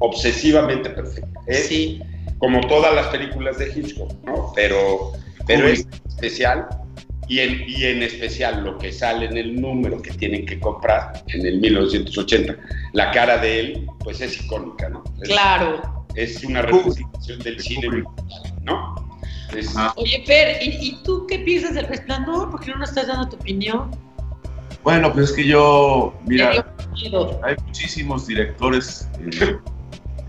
Obsesivamente 0.00 0.90
perfecta. 0.90 1.40
Es 1.46 1.66
Sí. 1.66 2.00
como 2.38 2.60
todas 2.62 2.94
las 2.94 3.08
películas 3.08 3.58
de 3.58 3.66
Hitchcock, 3.74 4.12
¿no? 4.24 4.52
Pero, 4.54 5.12
pero 5.46 5.66
Uy. 5.66 5.72
es 5.72 5.88
especial 6.06 6.68
y 7.26 7.40
en, 7.40 7.64
y 7.68 7.84
en 7.84 8.02
especial 8.04 8.62
lo 8.64 8.78
que 8.78 8.92
sale 8.92 9.26
en 9.26 9.36
el 9.36 9.60
número 9.60 10.00
que 10.00 10.12
tienen 10.12 10.46
que 10.46 10.60
comprar 10.60 11.24
en 11.26 11.44
el 11.44 11.58
1980. 11.60 12.56
La 12.92 13.10
cara 13.10 13.38
de 13.38 13.60
él, 13.60 13.86
pues 14.00 14.20
es 14.20 14.40
icónica, 14.40 14.88
¿no? 14.88 15.02
Es, 15.20 15.28
Claro. 15.28 16.06
es 16.14 16.44
una 16.44 16.62
representación 16.62 17.40
del 17.40 17.58
cine, 17.60 18.04
¿no? 18.62 19.07
Ajá. 19.74 19.92
Oye, 19.96 20.22
Fer, 20.26 20.62
¿y, 20.62 20.88
y 20.88 21.02
tú 21.04 21.26
qué 21.26 21.38
piensas 21.40 21.74
del 21.74 21.86
resplandor? 21.86 22.50
¿Por 22.50 22.60
qué 22.60 22.70
no 22.70 22.78
nos 22.78 22.90
estás 22.90 23.08
dando 23.08 23.28
tu 23.28 23.36
opinión? 23.36 23.90
Bueno, 24.84 25.12
pues 25.12 25.30
es 25.30 25.36
que 25.36 25.46
yo, 25.46 26.14
mira, 26.26 26.64
hay 27.42 27.56
muchísimos 27.66 28.26
directores 28.26 29.08
eh, 29.20 29.58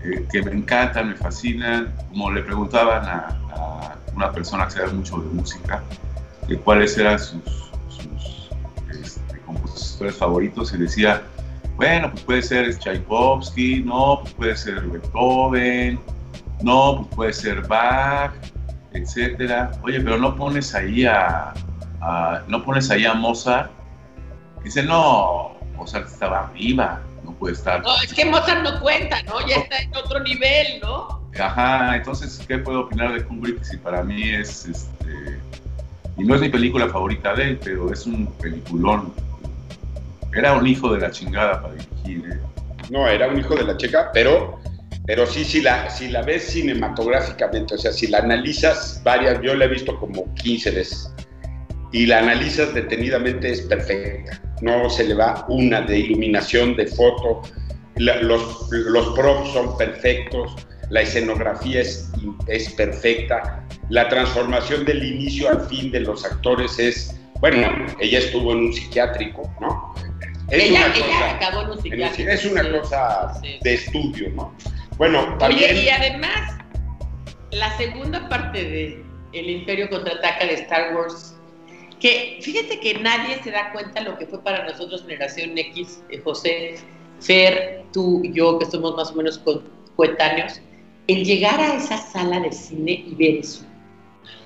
eh, 0.02 0.26
que 0.30 0.42
me 0.42 0.52
encantan, 0.52 1.10
me 1.10 1.14
fascinan. 1.14 1.94
Como 2.08 2.30
le 2.30 2.42
preguntaban 2.42 3.04
a, 3.04 3.38
a 3.54 3.96
una 4.14 4.32
persona 4.32 4.66
que 4.66 4.72
sabe 4.72 4.92
mucho 4.92 5.18
de 5.18 5.28
música, 5.28 5.82
que 6.48 6.58
cuáles 6.58 6.98
eran 6.98 7.18
sus, 7.18 7.70
sus, 7.88 8.50
este, 8.90 9.38
compositores 9.46 10.16
favoritos, 10.16 10.74
y 10.74 10.78
decía, 10.78 11.22
bueno, 11.76 12.10
pues 12.10 12.24
puede 12.24 12.42
ser 12.42 12.78
Tchaikovsky, 12.78 13.82
no, 13.84 14.20
pues 14.22 14.34
puede 14.34 14.56
ser 14.56 14.80
Beethoven, 14.82 15.98
no, 16.62 16.96
pues 16.96 17.14
puede 17.14 17.32
ser 17.32 17.66
Bach, 17.66 18.32
etcétera. 18.92 19.70
Oye, 19.82 20.00
pero 20.00 20.18
no 20.18 20.36
pones 20.36 20.74
ahí 20.74 21.04
a, 21.04 21.52
a- 22.00 22.42
no 22.48 22.64
pones 22.64 22.90
ahí 22.90 23.04
a 23.04 23.14
Mozart. 23.14 23.70
Dice, 24.64 24.82
no, 24.82 25.52
Mozart 25.76 26.06
estaba 26.06 26.40
arriba, 26.46 27.00
no 27.24 27.32
puede 27.32 27.54
estar. 27.54 27.82
No, 27.82 27.94
es 28.02 28.12
que 28.12 28.24
Mozart 28.24 28.62
no 28.62 28.80
cuenta, 28.80 29.22
¿no? 29.22 29.46
Ya 29.46 29.56
está 29.56 29.78
en 29.78 29.94
otro 29.96 30.20
nivel, 30.20 30.80
¿no? 30.82 31.20
Ajá, 31.38 31.96
entonces, 31.96 32.44
¿qué 32.46 32.58
puedo 32.58 32.80
opinar 32.80 33.12
de 33.14 33.22
Kubrick 33.24 33.62
si 33.62 33.76
para 33.76 34.02
mí 34.02 34.30
es 34.30 34.66
este, 34.66 35.40
Y 36.18 36.24
no 36.24 36.34
es 36.34 36.40
mi 36.40 36.48
película 36.48 36.88
favorita 36.88 37.34
de 37.34 37.50
él, 37.50 37.60
pero 37.62 37.92
es 37.92 38.04
un 38.06 38.26
peliculón. 38.26 39.12
Era 40.34 40.52
un 40.54 40.66
hijo 40.66 40.92
de 40.92 41.00
la 41.00 41.10
chingada 41.10 41.62
para 41.62 41.74
dirigir. 41.74 42.30
¿eh? 42.30 42.40
No, 42.90 43.06
era 43.06 43.28
un 43.28 43.38
hijo 43.38 43.54
de 43.54 43.62
la 43.64 43.76
checa, 43.76 44.10
pero, 44.12 44.58
pero 45.10 45.26
sí, 45.26 45.44
si 45.44 45.60
la, 45.60 45.90
si 45.90 46.06
la 46.06 46.22
ves 46.22 46.44
cinematográficamente, 46.44 47.74
o 47.74 47.78
sea, 47.78 47.90
si 47.90 48.06
la 48.06 48.18
analizas 48.18 49.00
varias, 49.02 49.42
yo 49.42 49.56
la 49.56 49.64
he 49.64 49.68
visto 49.68 49.98
como 49.98 50.32
15 50.36 50.70
veces, 50.70 51.12
y 51.90 52.06
la 52.06 52.20
analizas 52.20 52.72
detenidamente, 52.72 53.50
es 53.50 53.62
perfecta. 53.62 54.40
No 54.60 54.88
se 54.88 55.02
le 55.02 55.14
va 55.14 55.44
una 55.48 55.80
de 55.80 55.98
iluminación, 55.98 56.76
de 56.76 56.86
foto, 56.86 57.42
los, 57.96 58.68
los 58.70 59.08
props 59.16 59.52
son 59.52 59.76
perfectos, 59.76 60.54
la 60.90 61.00
escenografía 61.00 61.80
es, 61.80 62.08
es 62.46 62.72
perfecta, 62.74 63.66
la 63.88 64.08
transformación 64.08 64.84
del 64.84 65.02
inicio 65.02 65.50
al 65.50 65.62
fin 65.62 65.90
de 65.90 66.02
los 66.02 66.24
actores 66.24 66.78
es, 66.78 67.20
bueno, 67.40 67.66
ella 67.98 68.20
estuvo 68.20 68.52
en 68.52 68.58
un 68.58 68.72
psiquiátrico, 68.72 69.52
¿no? 69.60 69.92
Es 70.50 70.62
ella, 70.62 70.86
una 70.86 70.94
cosa, 70.94 71.30
acabó 71.30 71.62
en 71.62 71.70
un 71.70 71.82
psiquiátrico. 71.82 72.30
Es 72.30 72.44
una 72.44 72.70
cosa 72.70 73.40
de 73.60 73.74
estudio, 73.74 74.30
¿no? 74.36 74.54
Bueno, 75.00 75.34
también... 75.38 75.70
Oye, 75.70 75.84
y 75.84 75.88
además, 75.88 76.58
la 77.52 77.74
segunda 77.78 78.28
parte 78.28 78.62
de 78.62 79.02
El 79.32 79.48
Imperio 79.48 79.88
Contraataca 79.88 80.44
de 80.44 80.52
Star 80.52 80.94
Wars, 80.94 81.34
que 82.00 82.38
fíjate 82.42 82.78
que 82.80 82.98
nadie 82.98 83.42
se 83.42 83.50
da 83.50 83.72
cuenta 83.72 84.02
lo 84.02 84.18
que 84.18 84.26
fue 84.26 84.44
para 84.44 84.62
nosotros 84.66 85.00
Generación 85.00 85.56
X, 85.56 86.02
eh, 86.10 86.20
José, 86.22 86.74
Fer, 87.18 87.82
tú 87.94 88.20
y 88.22 88.34
yo, 88.34 88.58
que 88.58 88.66
somos 88.66 88.94
más 88.94 89.10
o 89.12 89.14
menos 89.14 89.40
coetáneos, 89.96 90.60
el 91.06 91.24
llegar 91.24 91.58
a 91.58 91.76
esa 91.76 91.96
sala 91.96 92.38
de 92.40 92.52
cine 92.52 93.02
y 93.06 93.14
ver 93.14 93.40
eso. 93.40 93.64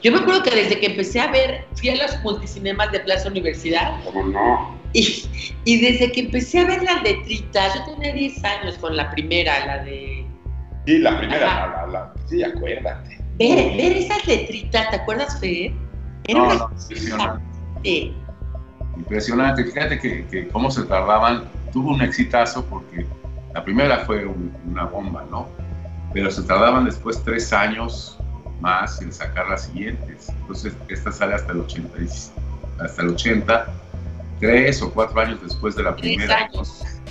Yo 0.04 0.12
me 0.12 0.18
acuerdo 0.18 0.44
que 0.44 0.54
desde 0.54 0.78
que 0.78 0.86
empecé 0.86 1.18
a 1.18 1.32
ver, 1.32 1.64
fui 1.74 1.88
a 1.88 1.96
los 1.96 2.22
multicinemas 2.22 2.92
de 2.92 3.00
Plaza 3.00 3.28
Universidad. 3.28 4.04
¿Cómo 4.04 4.22
no? 4.22 4.78
Y, 4.92 5.24
y 5.64 5.80
desde 5.80 6.12
que 6.12 6.20
empecé 6.20 6.60
a 6.60 6.66
ver 6.66 6.80
las 6.84 7.02
letritas, 7.02 7.74
yo 7.74 7.92
tenía 7.92 8.12
10 8.12 8.44
años 8.44 8.78
con 8.78 8.96
la 8.96 9.10
primera, 9.10 9.66
la 9.66 9.82
de... 9.82 10.23
Sí, 10.86 10.98
la 10.98 11.18
primera, 11.18 11.46
la, 11.46 11.86
la, 11.86 12.12
sí, 12.26 12.42
acuérdate. 12.42 13.18
Ver, 13.38 13.76
ver 13.76 13.96
esas 13.96 14.26
letritas, 14.26 14.90
¿te 14.90 14.96
acuerdas, 14.96 15.40
Fer? 15.40 15.72
Era 16.24 16.40
no, 16.40 16.54
no, 16.54 16.70
impresionante. 16.70 18.12
Impresionante. 18.96 19.64
Fíjate 19.64 19.98
que, 19.98 20.26
que, 20.26 20.48
cómo 20.48 20.70
se 20.70 20.84
tardaban. 20.84 21.44
Tuvo 21.72 21.90
un 21.90 22.02
exitazo 22.02 22.64
porque 22.66 23.06
la 23.52 23.64
primera 23.64 23.98
fue 24.00 24.24
un, 24.24 24.54
una 24.70 24.84
bomba, 24.84 25.24
¿no? 25.30 25.48
Pero 26.12 26.30
se 26.30 26.42
tardaban 26.42 26.84
después 26.84 27.22
tres 27.24 27.52
años 27.52 28.18
más 28.60 29.02
en 29.02 29.12
sacar 29.12 29.48
las 29.48 29.64
siguientes. 29.64 30.28
Entonces, 30.28 30.76
esta 30.88 31.10
sale 31.10 31.34
hasta 31.34 31.52
el 31.52 31.60
80, 31.60 31.98
hasta 32.80 33.02
el 33.02 33.08
80 33.08 33.66
tres 34.40 34.82
o 34.82 34.92
cuatro 34.92 35.20
años 35.20 35.40
después 35.42 35.74
de 35.74 35.82
la 35.82 35.96
primera. 35.96 36.50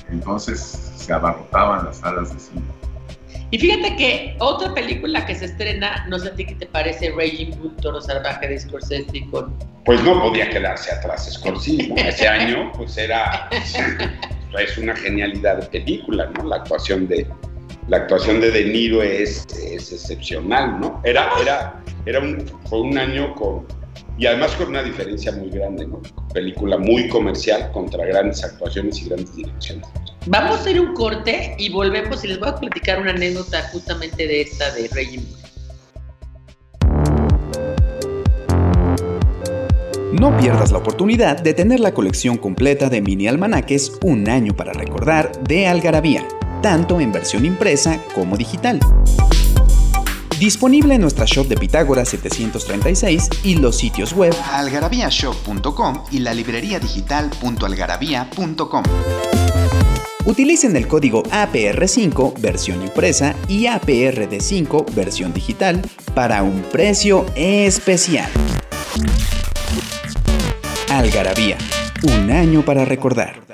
Entonces, 0.09 0.59
se 0.95 1.11
abarrotaban 1.11 1.85
las 1.85 1.97
salas 1.97 2.33
de 2.33 2.39
cine. 2.39 2.61
Y 3.53 3.59
fíjate 3.59 3.95
que 3.97 4.35
otra 4.39 4.73
película 4.73 5.23
que 5.27 5.35
se 5.35 5.45
estrena, 5.45 6.07
no 6.09 6.17
sé 6.17 6.29
a 6.29 6.33
ti 6.33 6.43
qué 6.43 6.55
te 6.55 6.65
parece, 6.65 7.11
Raging 7.11 7.51
Bull, 7.51 7.75
Toro 7.75 8.01
Salvaje 8.01 8.47
de 8.47 8.59
Scorsese 8.59 9.27
con... 9.29 9.55
Pues 9.85 10.01
no 10.01 10.19
podía 10.23 10.49
quedarse 10.49 10.91
atrás 10.91 11.31
Scorsese, 11.31 11.93
Ese 11.95 12.27
año, 12.39 12.71
pues 12.75 12.97
era... 12.97 13.47
es 13.51 14.77
una 14.79 14.95
genialidad 14.95 15.57
de 15.57 15.67
película, 15.67 16.31
¿no? 16.35 16.45
La 16.45 16.55
actuación 16.55 17.07
de, 17.07 17.27
la 17.89 17.97
actuación 17.97 18.41
de 18.41 18.49
De 18.49 18.65
Niro 18.65 19.03
es, 19.03 19.45
es 19.55 19.93
excepcional, 19.93 20.79
¿no? 20.79 20.99
Era, 21.03 21.29
era, 21.39 21.83
era 22.07 22.21
un, 22.21 22.43
fue 22.67 22.81
un 22.81 22.97
año 22.97 23.35
con, 23.35 23.67
y 24.17 24.25
además 24.25 24.51
con 24.53 24.69
una 24.69 24.83
diferencia 24.83 25.31
muy 25.31 25.49
grande, 25.49 25.87
¿no? 25.87 26.01
Película 26.33 26.77
muy 26.77 27.07
comercial 27.09 27.71
contra 27.71 28.05
grandes 28.05 28.43
actuaciones 28.43 29.01
y 29.01 29.09
grandes 29.09 29.35
direcciones. 29.35 29.87
Vamos 30.27 30.57
a 30.57 30.59
hacer 30.59 30.79
un 30.79 30.93
corte 30.93 31.55
y 31.57 31.69
volvemos 31.69 32.23
y 32.23 32.27
les 32.27 32.39
voy 32.39 32.49
a 32.49 32.55
platicar 32.55 33.01
una 33.01 33.11
anécdota 33.11 33.61
justamente 33.71 34.27
de 34.27 34.41
esta 34.41 34.71
de 34.71 34.87
Rey 34.89 35.19
No 40.13 40.37
pierdas 40.37 40.71
la 40.71 40.77
oportunidad 40.77 41.41
de 41.41 41.53
tener 41.53 41.79
la 41.79 41.93
colección 41.93 42.37
completa 42.37 42.87
de 42.87 43.01
mini 43.01 43.27
almanaques 43.27 43.91
Un 44.03 44.29
año 44.29 44.55
para 44.55 44.71
recordar 44.71 45.31
de 45.43 45.67
Algarabía 45.67 46.25
tanto 46.63 47.01
en 47.01 47.11
versión 47.11 47.45
impresa 47.45 48.01
como 48.15 48.37
digital. 48.37 48.79
Disponible 50.43 50.95
en 50.95 50.99
nuestra 50.99 51.23
shop 51.25 51.47
de 51.47 51.55
Pitágoras 51.55 52.09
736 52.09 53.29
y 53.45 53.55
los 53.55 53.77
sitios 53.77 54.11
web 54.11 54.35
algarabíashop.com 54.51 56.03
y 56.11 56.19
la 56.19 56.33
librería 56.33 56.81
digital.algarabía.com. 56.81 58.83
Utilicen 60.25 60.75
el 60.75 60.89
código 60.89 61.23
APR5 61.23 62.41
versión 62.41 62.81
impresa 62.81 63.37
y 63.47 63.67
APRD5 63.67 64.93
versión 64.93 65.33
digital 65.33 65.81
para 66.13 66.43
un 66.43 66.61
precio 66.63 67.25
especial. 67.37 68.29
Algarabía, 70.89 71.57
un 72.03 72.31
año 72.31 72.65
para 72.65 72.83
recordar. 72.83 73.52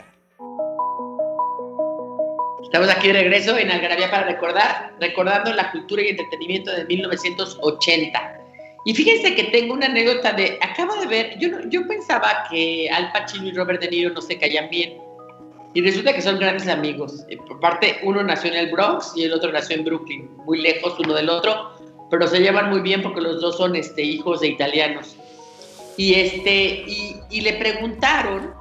Estamos 2.70 2.88
aquí 2.88 3.08
de 3.08 3.14
regreso 3.14 3.58
en 3.58 3.72
Algarabía 3.72 4.12
para 4.12 4.28
recordar, 4.28 4.94
recordando 5.00 5.52
la 5.52 5.72
cultura 5.72 6.04
y 6.04 6.10
entretenimiento 6.10 6.72
de 6.72 6.86
1980. 6.86 8.42
Y 8.86 8.94
fíjense 8.94 9.34
que 9.34 9.46
tengo 9.46 9.74
una 9.74 9.88
anécdota 9.88 10.34
de, 10.34 10.60
acabo 10.62 10.96
de 10.98 11.08
ver, 11.08 11.40
yo, 11.40 11.48
yo 11.72 11.88
pensaba 11.88 12.46
que 12.48 12.88
Al 12.92 13.12
Pacino 13.12 13.48
y 13.48 13.54
Robert 13.54 13.82
De 13.82 13.90
Niro 13.90 14.12
no 14.12 14.22
se 14.22 14.38
caían 14.38 14.70
bien. 14.70 15.00
Y 15.74 15.82
resulta 15.82 16.14
que 16.14 16.22
son 16.22 16.38
grandes 16.38 16.68
amigos. 16.68 17.26
Eh, 17.30 17.38
por 17.38 17.60
parte, 17.60 18.02
uno 18.04 18.22
nació 18.22 18.52
en 18.52 18.58
el 18.58 18.72
Bronx 18.72 19.14
y 19.16 19.24
el 19.24 19.34
otro 19.34 19.52
nació 19.52 19.76
en 19.76 19.86
Brooklyn, 19.86 20.30
muy 20.46 20.62
lejos 20.62 20.94
uno 21.00 21.16
del 21.16 21.32
otro, 21.32 21.72
pero 22.12 22.28
se 22.28 22.40
llevan 22.40 22.70
muy 22.70 22.82
bien 22.82 23.02
porque 23.02 23.20
los 23.20 23.42
dos 23.42 23.58
son 23.58 23.76
este, 23.76 24.04
hijos 24.04 24.42
de 24.42 24.50
italianos. 24.50 25.16
Y, 25.98 26.14
este, 26.14 26.84
y, 26.86 27.16
y 27.32 27.42
le 27.42 27.54
preguntaron 27.54 28.59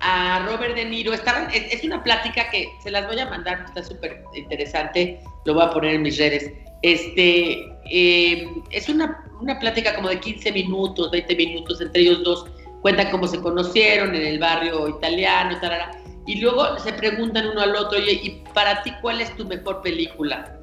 a 0.00 0.46
Robert 0.46 0.74
De 0.74 0.84
Niro. 0.84 1.12
Estaban, 1.12 1.48
es, 1.52 1.82
una 1.84 2.02
plática 2.02 2.50
que 2.50 2.68
se 2.82 2.90
las 2.90 3.06
voy 3.06 3.18
a 3.18 3.26
mandar, 3.26 3.64
está 3.66 3.82
súper 3.82 4.22
interesante, 4.34 5.20
lo 5.44 5.54
voy 5.54 5.64
a 5.64 5.70
poner 5.70 5.94
en 5.94 6.02
mis 6.02 6.18
redes. 6.18 6.52
Este, 6.82 7.64
eh, 7.90 8.48
es 8.70 8.88
una, 8.88 9.24
una 9.40 9.58
plática 9.58 9.94
como 9.94 10.08
de 10.08 10.20
15 10.20 10.52
minutos, 10.52 11.10
20 11.10 11.36
minutos 11.36 11.80
entre 11.80 12.02
ellos 12.02 12.22
dos. 12.22 12.46
Cuentan 12.82 13.10
cómo 13.10 13.26
se 13.26 13.40
conocieron 13.40 14.14
en 14.14 14.26
el 14.26 14.38
barrio 14.38 14.88
italiano, 14.88 15.58
y 16.26 16.40
luego 16.40 16.78
se 16.80 16.92
preguntan 16.92 17.46
uno 17.48 17.60
al 17.60 17.74
otro, 17.76 17.98
oye, 17.98 18.12
¿y 18.12 18.42
para 18.52 18.82
ti 18.82 18.92
cuál 19.00 19.20
es 19.20 19.34
tu 19.36 19.44
mejor 19.44 19.80
película? 19.80 20.58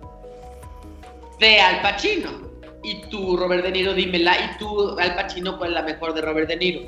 De 1.39 1.59
Al 1.59 1.81
Pacino. 1.81 2.51
Y 2.83 3.01
tú, 3.09 3.37
Robert 3.37 3.63
De 3.63 3.71
Niro, 3.71 3.93
dímela. 3.93 4.35
Y 4.37 4.57
tú, 4.57 4.97
Al 4.99 5.15
Pacino, 5.15 5.57
¿cuál 5.57 5.69
es 5.69 5.75
la 5.75 5.83
mejor 5.83 6.13
de 6.13 6.21
Robert 6.21 6.49
De 6.49 6.57
Niro? 6.57 6.81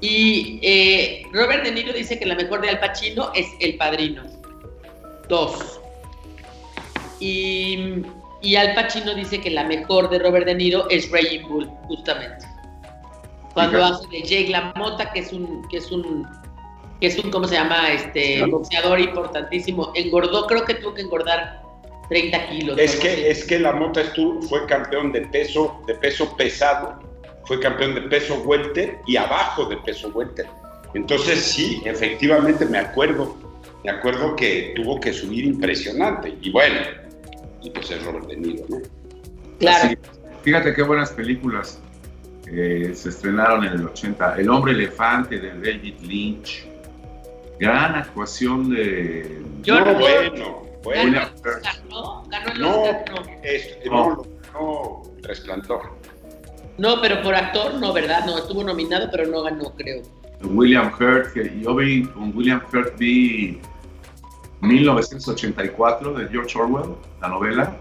Y 0.00 0.60
eh, 0.62 1.26
Robert 1.32 1.64
De 1.64 1.72
Niro 1.72 1.92
dice 1.92 2.18
que 2.18 2.26
la 2.26 2.34
mejor 2.34 2.60
de 2.60 2.70
Al 2.70 2.80
Pacino 2.80 3.32
es 3.34 3.46
El 3.60 3.76
Padrino. 3.76 4.22
Dos. 5.28 5.80
Y, 7.20 8.02
y 8.42 8.56
Al 8.56 8.74
Pacino 8.74 9.14
dice 9.14 9.40
que 9.40 9.50
la 9.50 9.64
mejor 9.64 10.10
de 10.10 10.18
Robert 10.18 10.46
De 10.46 10.54
Niro 10.54 10.88
es 10.90 11.10
Raging 11.10 11.48
Bull, 11.48 11.70
justamente. 11.86 12.46
Cuando 13.54 13.84
hace 13.84 14.06
de 14.08 14.22
Jake 14.22 14.48
LaMotta, 14.48 15.12
que 15.12 15.20
es 15.20 15.32
un, 15.32 15.66
que 15.68 15.76
es 15.76 15.90
un, 15.90 16.26
que 17.00 17.06
es 17.06 17.18
un, 17.18 17.30
¿cómo 17.30 17.46
se 17.46 17.54
llama? 17.54 17.92
Este 17.92 18.44
boxeador 18.46 19.00
importantísimo. 19.00 19.92
Engordó, 19.94 20.46
creo 20.46 20.64
que 20.64 20.74
tuvo 20.74 20.92
que 20.92 21.02
engordar 21.02 21.62
30 22.08 22.48
kilos. 22.48 22.78
Es 22.78 22.96
que, 22.96 23.30
es 23.30 23.44
que 23.44 23.60
LaMotta 23.60 24.02
fue 24.48 24.66
campeón 24.66 25.12
de 25.12 25.22
peso, 25.22 25.80
de 25.86 25.94
peso 25.94 26.36
pesado 26.36 26.98
fue 27.46 27.60
campeón 27.60 27.94
de 27.94 28.02
peso 28.02 28.42
welter 28.42 28.98
y 29.06 29.16
abajo 29.16 29.66
de 29.66 29.76
peso 29.78 30.08
welter. 30.08 30.46
Entonces 30.94 31.42
sí, 31.42 31.82
efectivamente 31.84 32.64
me 32.66 32.78
acuerdo, 32.78 33.36
me 33.84 33.90
acuerdo 33.90 34.36
que 34.36 34.72
tuvo 34.76 35.00
que 35.00 35.12
subir 35.12 35.44
impresionante. 35.44 36.36
Y 36.40 36.50
bueno, 36.50 36.80
y 37.62 37.70
pues 37.70 37.90
es 37.90 38.04
Robert 38.04 38.26
De 38.26 38.36
Niro, 38.36 38.64
¿no? 38.68 38.78
Claro. 39.58 39.96
fíjate 40.42 40.74
qué 40.74 40.82
buenas 40.82 41.12
películas 41.12 41.80
eh, 42.46 42.92
se 42.94 43.08
estrenaron 43.08 43.64
en 43.64 43.72
el 43.72 43.86
80. 43.86 44.36
El 44.36 44.48
hombre 44.50 44.72
elefante 44.72 45.38
de 45.38 45.50
David 45.50 45.94
Lynch. 46.02 46.66
Gran 47.58 47.94
actuación 47.94 48.70
de... 48.70 49.42
Yo 49.62 49.80
no, 49.80 49.94
bueno, 49.94 50.62
bueno. 50.82 51.20
Ganó, 51.42 52.24
ganó 52.28 52.52
el 52.52 52.60
no, 53.86 54.16
no, 54.16 54.26
no, 54.52 55.02
Resplandor. 55.22 55.82
No, 56.76 57.00
pero 57.00 57.22
por 57.22 57.34
actor 57.34 57.74
no, 57.74 57.92
¿verdad? 57.92 58.26
No, 58.26 58.38
estuvo 58.38 58.64
nominado, 58.64 59.08
pero 59.10 59.26
no 59.26 59.42
ganó, 59.42 59.72
creo. 59.76 60.02
William 60.42 60.92
Hurt, 60.98 61.34
yo 61.62 61.74
vi 61.76 62.04
con 62.04 62.36
William 62.36 62.60
Hurt 62.72 62.98
vi 62.98 63.60
1984 64.60 66.12
de 66.14 66.28
George 66.28 66.58
Orwell, 66.58 66.96
la 67.20 67.28
novela. 67.28 67.76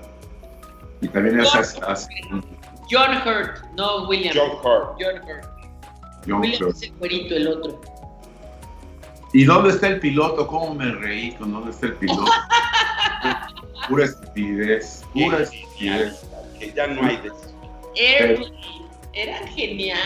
Y 1.01 1.08
también 1.08 1.43
John, 1.43 2.43
John 2.89 3.17
Hurt, 3.25 3.63
no 3.75 4.08
William. 4.08 4.34
John 4.36 4.51
Hurt. 4.63 4.97
John 4.99 5.29
Hurt. 5.29 5.45
John 6.27 6.41
Williams 6.41 6.77
es 6.77 6.84
el 6.84 6.93
cuerito, 6.93 7.36
el 7.36 7.47
otro. 7.47 7.82
¿Y 9.34 9.45
dónde 9.45 9.69
está 9.71 9.88
el 9.88 9.99
piloto? 9.99 10.47
¿Cómo 10.47 10.75
me 10.75 10.91
reí 10.91 11.32
con 11.34 11.51
dónde 11.51 11.71
está 11.71 11.88
el 11.88 11.95
piloto? 11.95 12.32
pura 13.89 14.06
estupidez, 14.06 15.03
pura 15.12 15.39
estupidez. 15.39 16.25
Que 16.60 16.71
ya 16.71 16.88
no 16.88 17.06
hay 17.06 17.17
de 17.17 17.32
Era 19.13 19.38
genial. 19.47 19.99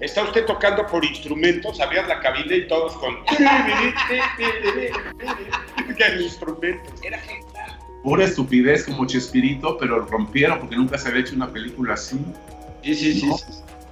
Está 0.00 0.24
usted 0.24 0.44
tocando 0.44 0.84
por 0.86 1.04
instrumentos, 1.04 1.80
abrías 1.80 2.08
la 2.08 2.18
cabina 2.20 2.54
y 2.54 2.66
todos 2.66 2.96
con. 2.96 3.16
instrumentos. 6.20 6.92
Era 7.02 7.18
genial. 7.20 7.78
Pura 8.02 8.24
estupidez 8.24 8.84
como 8.84 9.06
Chespirito, 9.06 9.78
pero 9.78 10.04
rompieron 10.06 10.58
porque 10.60 10.76
nunca 10.76 10.98
se 10.98 11.08
había 11.08 11.20
hecho 11.20 11.36
una 11.36 11.48
película 11.48 11.94
así. 11.94 12.18
Sí, 12.82 12.94
sí, 12.94 13.20
sí. 13.20 13.30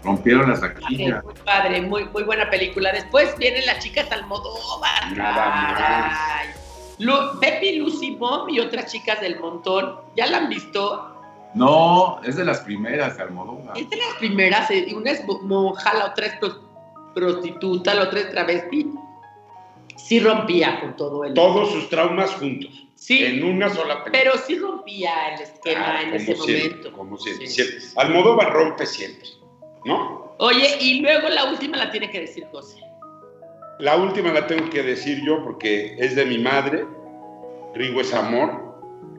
Rompieron 0.03 0.51
las 0.51 0.61
taquillas. 0.61 1.25
Muy 1.25 1.35
padre, 1.45 1.81
muy, 1.83 2.05
muy 2.07 2.25
buena 2.25 2.51
película. 2.51 2.93
Después 2.93 3.37
vienen 3.39 3.65
las 3.67 3.79
chicas 3.81 4.11
Almodóvar. 4.11 5.17
Nada 5.17 5.47
más. 5.47 6.19
Lu 6.99 7.13
Pepe, 7.41 7.75
Lucy 7.75 8.15
Bomb 8.15 8.49
y 8.49 8.61
otras 8.61 8.91
chicas 8.91 9.21
del 9.21 9.39
montón. 9.39 10.01
¿Ya 10.17 10.27
la 10.27 10.39
han 10.39 10.49
visto? 10.49 11.16
No, 11.57 12.21
es 12.23 12.37
de 12.37 12.45
las 12.45 12.61
primeras 12.61 13.17
de 13.17 13.23
Almodóvar. 13.23 13.79
Es 13.79 13.89
de 13.89 13.97
las 13.97 14.15
primeras. 14.19 14.71
Eh, 14.71 14.93
una 14.95 15.11
es 15.11 15.25
monja, 15.43 15.95
la 15.95 16.07
otra 16.07 16.27
es 16.27 16.35
prostituta, 17.15 17.95
la 17.95 18.03
otra 18.03 18.21
es 18.21 18.31
travesti. 18.31 18.93
Sí 19.97 20.21
rompía 20.21 20.81
con 20.81 20.97
todo 20.97 21.25
el. 21.25 21.35
Todos 21.35 21.73
sus 21.73 21.89
traumas 21.89 22.31
juntos. 22.33 22.87
Sí. 22.95 23.25
En 23.25 23.43
una 23.43 23.71
sola 23.71 24.05
película. 24.05 24.13
Pero 24.13 24.39
sí 24.39 24.59
rompía 24.59 25.35
el 25.35 25.43
esquema 25.43 26.03
en 26.03 26.15
ese 26.15 26.35
momento. 26.35 26.93
Como 26.93 27.17
siempre, 27.17 27.47
siempre. 27.47 27.79
Almodóvar 27.97 28.53
rompe 28.53 28.85
siempre. 28.85 29.27
¿no? 29.87 30.35
Oye, 30.39 30.77
y 30.81 31.01
luego 31.01 31.29
la 31.31 31.47
última 31.47 31.79
la 31.79 31.91
tiene 31.91 32.11
que 32.11 32.21
decir 32.21 32.45
José. 32.53 32.81
La 33.79 33.97
última 33.97 34.33
la 34.33 34.47
tengo 34.47 34.69
que 34.69 34.83
decir 34.83 35.23
yo 35.25 35.43
porque 35.43 35.97
es 35.99 36.17
de 36.17 36.27
mi 36.27 36.39
madre, 36.39 36.85
Rigo 37.75 38.01
es 38.01 38.13
amor, 38.13 38.67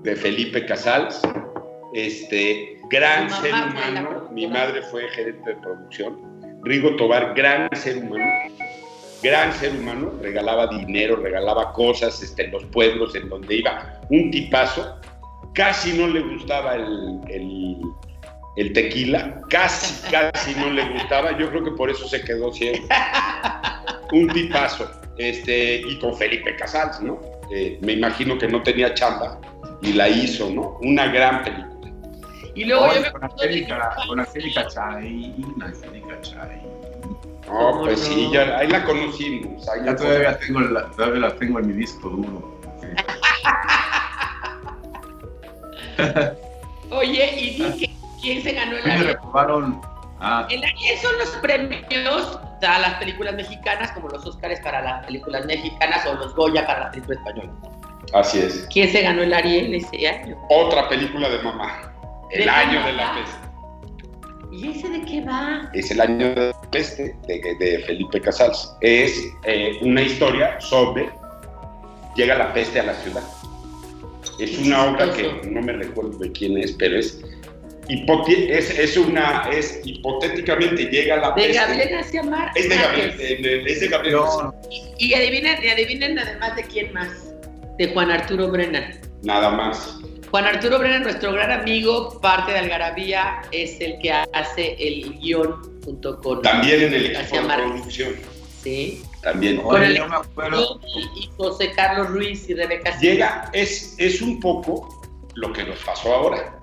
de 0.01 0.15
Felipe 0.15 0.65
Casals, 0.65 1.21
este 1.93 2.79
gran 2.89 3.29
ser 3.29 3.53
humano, 3.53 4.29
mi 4.31 4.47
madre 4.47 4.81
fue 4.83 5.07
gerente 5.09 5.49
de 5.49 5.55
producción, 5.57 6.61
Rigo 6.63 6.95
Tobar, 6.95 7.33
gran 7.35 7.69
ser 7.75 7.97
humano, 7.97 8.25
gran 9.21 9.53
ser 9.53 9.71
humano, 9.71 10.13
regalaba 10.21 10.67
dinero, 10.67 11.17
regalaba 11.17 11.73
cosas 11.73 12.21
este, 12.21 12.45
en 12.45 12.51
los 12.51 12.65
pueblos 12.65 13.15
en 13.15 13.29
donde 13.29 13.55
iba, 13.55 13.99
un 14.09 14.31
tipazo, 14.31 14.99
casi 15.53 15.93
no 15.93 16.07
le 16.07 16.21
gustaba 16.21 16.75
el 16.75 17.77
el 18.57 18.73
tequila, 18.73 19.41
casi, 19.49 20.01
casi 20.11 20.53
no 20.55 20.69
le 20.69 20.83
gustaba, 20.89 21.37
yo 21.37 21.49
creo 21.49 21.63
que 21.63 21.71
por 21.71 21.89
eso 21.89 22.07
se 22.07 22.21
quedó 22.21 22.51
ciego. 22.51 22.85
Un 24.11 24.27
tipazo, 24.29 24.89
este, 25.17 25.81
y 25.81 25.97
con 25.99 26.15
Felipe 26.17 26.55
Casals, 26.55 27.01
¿no? 27.01 27.19
Eh, 27.51 27.77
me 27.81 27.93
imagino 27.93 28.37
que 28.37 28.47
no 28.47 28.61
tenía 28.63 28.93
chamba 28.93 29.39
y 29.81 29.93
la 29.93 30.09
hizo, 30.09 30.49
¿no? 30.49 30.77
Una 30.81 31.07
gran 31.07 31.43
película. 31.43 31.76
Y 32.57 32.65
luego 32.65 32.91
yo 32.91 33.01
me 33.01 33.11
con 33.11 33.23
Angélica, 33.23 33.95
con 34.07 34.19
Angélica 34.19 34.67
Chay, 34.67 35.35
Angélica 35.61 36.19
Chay. 36.21 36.63
No, 37.47 37.81
pues 37.81 37.99
sí, 37.99 38.29
ya, 38.33 38.57
ahí 38.57 38.67
la 38.67 38.83
conocimos. 38.83 39.69
Ahí 39.69 39.85
ya 39.85 39.95
todavía, 39.95 40.39
tengo 40.39 40.61
la, 40.61 40.89
todavía 40.89 41.19
la 41.19 41.35
tengo 41.35 41.59
en 41.59 41.67
mi 41.67 41.73
disco 41.73 42.09
duro. 42.09 42.59
Oye, 46.89 47.39
y 47.39 47.61
dije, 47.61 47.95
¿Quién 48.21 48.41
se 48.41 48.53
ganó 48.53 48.75
el 48.75 48.89
Ariel? 48.89 49.17
Ah. 50.19 50.47
El 50.49 50.63
Ariel 50.63 50.97
son 50.97 51.15
los 51.19 51.29
premios 51.37 52.39
a 52.63 52.79
las 52.79 52.95
películas 52.95 53.35
mexicanas, 53.35 53.91
como 53.91 54.09
los 54.09 54.25
Óscares 54.25 54.59
para 54.61 54.81
las 54.81 55.05
películas 55.05 55.45
mexicanas 55.45 56.07
o 56.07 56.15
los 56.15 56.33
Goya 56.33 56.65
para 56.65 56.85
la 56.85 56.91
película 56.91 57.19
española. 57.19 57.51
Así 58.15 58.39
es. 58.39 58.67
¿Quién 58.73 58.91
se 58.91 59.03
ganó 59.03 59.21
el 59.21 59.31
Ariel 59.31 59.75
ese 59.75 60.07
año? 60.07 60.37
Otra 60.49 60.89
película 60.89 61.29
de 61.29 61.37
mamá. 61.43 61.86
El 62.31 62.49
año 62.49 62.85
de 62.85 62.93
la 62.93 63.13
peste. 63.15 63.47
¿Y 64.51 64.69
ese 64.69 64.89
de 64.89 65.01
qué 65.05 65.21
va? 65.21 65.69
Es 65.73 65.91
el 65.91 66.01
año 66.01 66.29
de 66.33 66.47
la 66.47 66.61
peste 66.71 67.15
de, 67.27 67.83
Felipe 67.85 68.21
Casals. 68.21 68.73
Es 68.81 69.21
eh, 69.43 69.77
una 69.81 70.01
historia 70.01 70.59
sobre 70.59 71.09
llega 72.15 72.35
la 72.35 72.53
peste 72.53 72.79
a 72.79 72.83
la 72.83 72.93
ciudad. 72.95 73.23
Es 74.39 74.57
una 74.59 74.85
obra 74.85 75.13
que 75.13 75.41
no 75.49 75.61
me 75.61 75.73
recuerdo 75.73 76.17
de 76.17 76.31
quién 76.31 76.57
es, 76.57 76.73
pero 76.73 76.97
es 76.97 77.21
es, 77.89 78.69
es, 78.77 78.97
una, 78.97 79.49
es 79.51 79.79
hipotéticamente 79.85 80.85
llega 80.85 81.17
la 81.17 81.31
De 81.31 81.53
Gabriel 81.53 81.89
García 81.89 82.23
Márquez. 82.23 82.63
Es 82.63 82.69
de 82.69 82.75
Gabriel, 82.75 83.67
es 83.67 83.79
de 83.79 83.87
Gabriel 83.87 84.17
Y, 84.69 85.07
y, 85.07 85.13
adivinen, 85.13 85.63
y 85.63 85.69
adivinen 85.69 86.19
además 86.19 86.55
de 86.55 86.63
quién 86.63 86.91
más, 86.93 87.33
de 87.77 87.87
Juan 87.93 88.11
Arturo 88.11 88.49
Brennan. 88.49 88.99
Nada 89.23 89.49
más. 89.49 89.96
Juan 90.31 90.45
Arturo 90.45 90.79
Brennan, 90.79 91.03
nuestro 91.03 91.31
gran 91.33 91.51
amigo, 91.51 92.19
parte 92.21 92.51
de 92.51 92.59
Algarabía, 92.59 93.41
es 93.51 93.79
el 93.79 93.97
que 93.99 94.11
hace 94.11 94.75
el 94.79 95.19
guion 95.19 95.81
junto 95.83 96.19
con... 96.19 96.41
También 96.41 96.83
en 96.83 96.93
el 96.93 97.05
equipo 97.15 97.37
de 97.37 97.53
producción. 97.53 98.15
Sí. 98.61 99.03
También. 99.21 99.57
Con 99.61 99.83
el 99.83 99.97
y, 99.97 101.29
José 101.37 101.71
Carlos 101.75 102.09
Ruiz 102.09 102.49
y 102.49 102.53
Rebeca 102.53 102.97
Llega, 102.99 103.49
es, 103.53 103.95
es 103.97 104.21
un 104.21 104.39
poco 104.39 105.01
lo 105.35 105.53
que 105.53 105.63
nos 105.63 105.79
pasó 105.79 106.13
ahora 106.13 106.57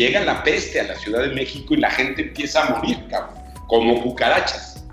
llega 0.00 0.20
la 0.20 0.42
peste 0.42 0.80
a 0.80 0.84
la 0.84 0.96
Ciudad 0.96 1.20
de 1.22 1.34
México 1.34 1.74
y 1.74 1.76
la 1.76 1.90
gente 1.90 2.22
empieza 2.22 2.66
a 2.66 2.70
morir, 2.70 3.06
como 3.66 4.02
cucarachas. 4.02 4.84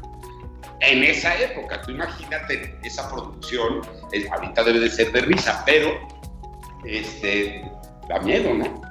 En 0.81 1.03
esa 1.03 1.33
época, 1.39 1.81
tú 1.81 1.91
imagínate 1.91 2.77
esa 2.83 3.09
producción, 3.09 3.81
ahorita 4.31 4.63
debe 4.63 4.79
de 4.81 4.89
ser 4.89 5.11
de 5.13 5.21
risa, 5.21 5.63
pero 5.65 5.97
este, 6.85 7.63
da 8.09 8.19
miedo, 8.19 8.53
¿no? 8.53 8.81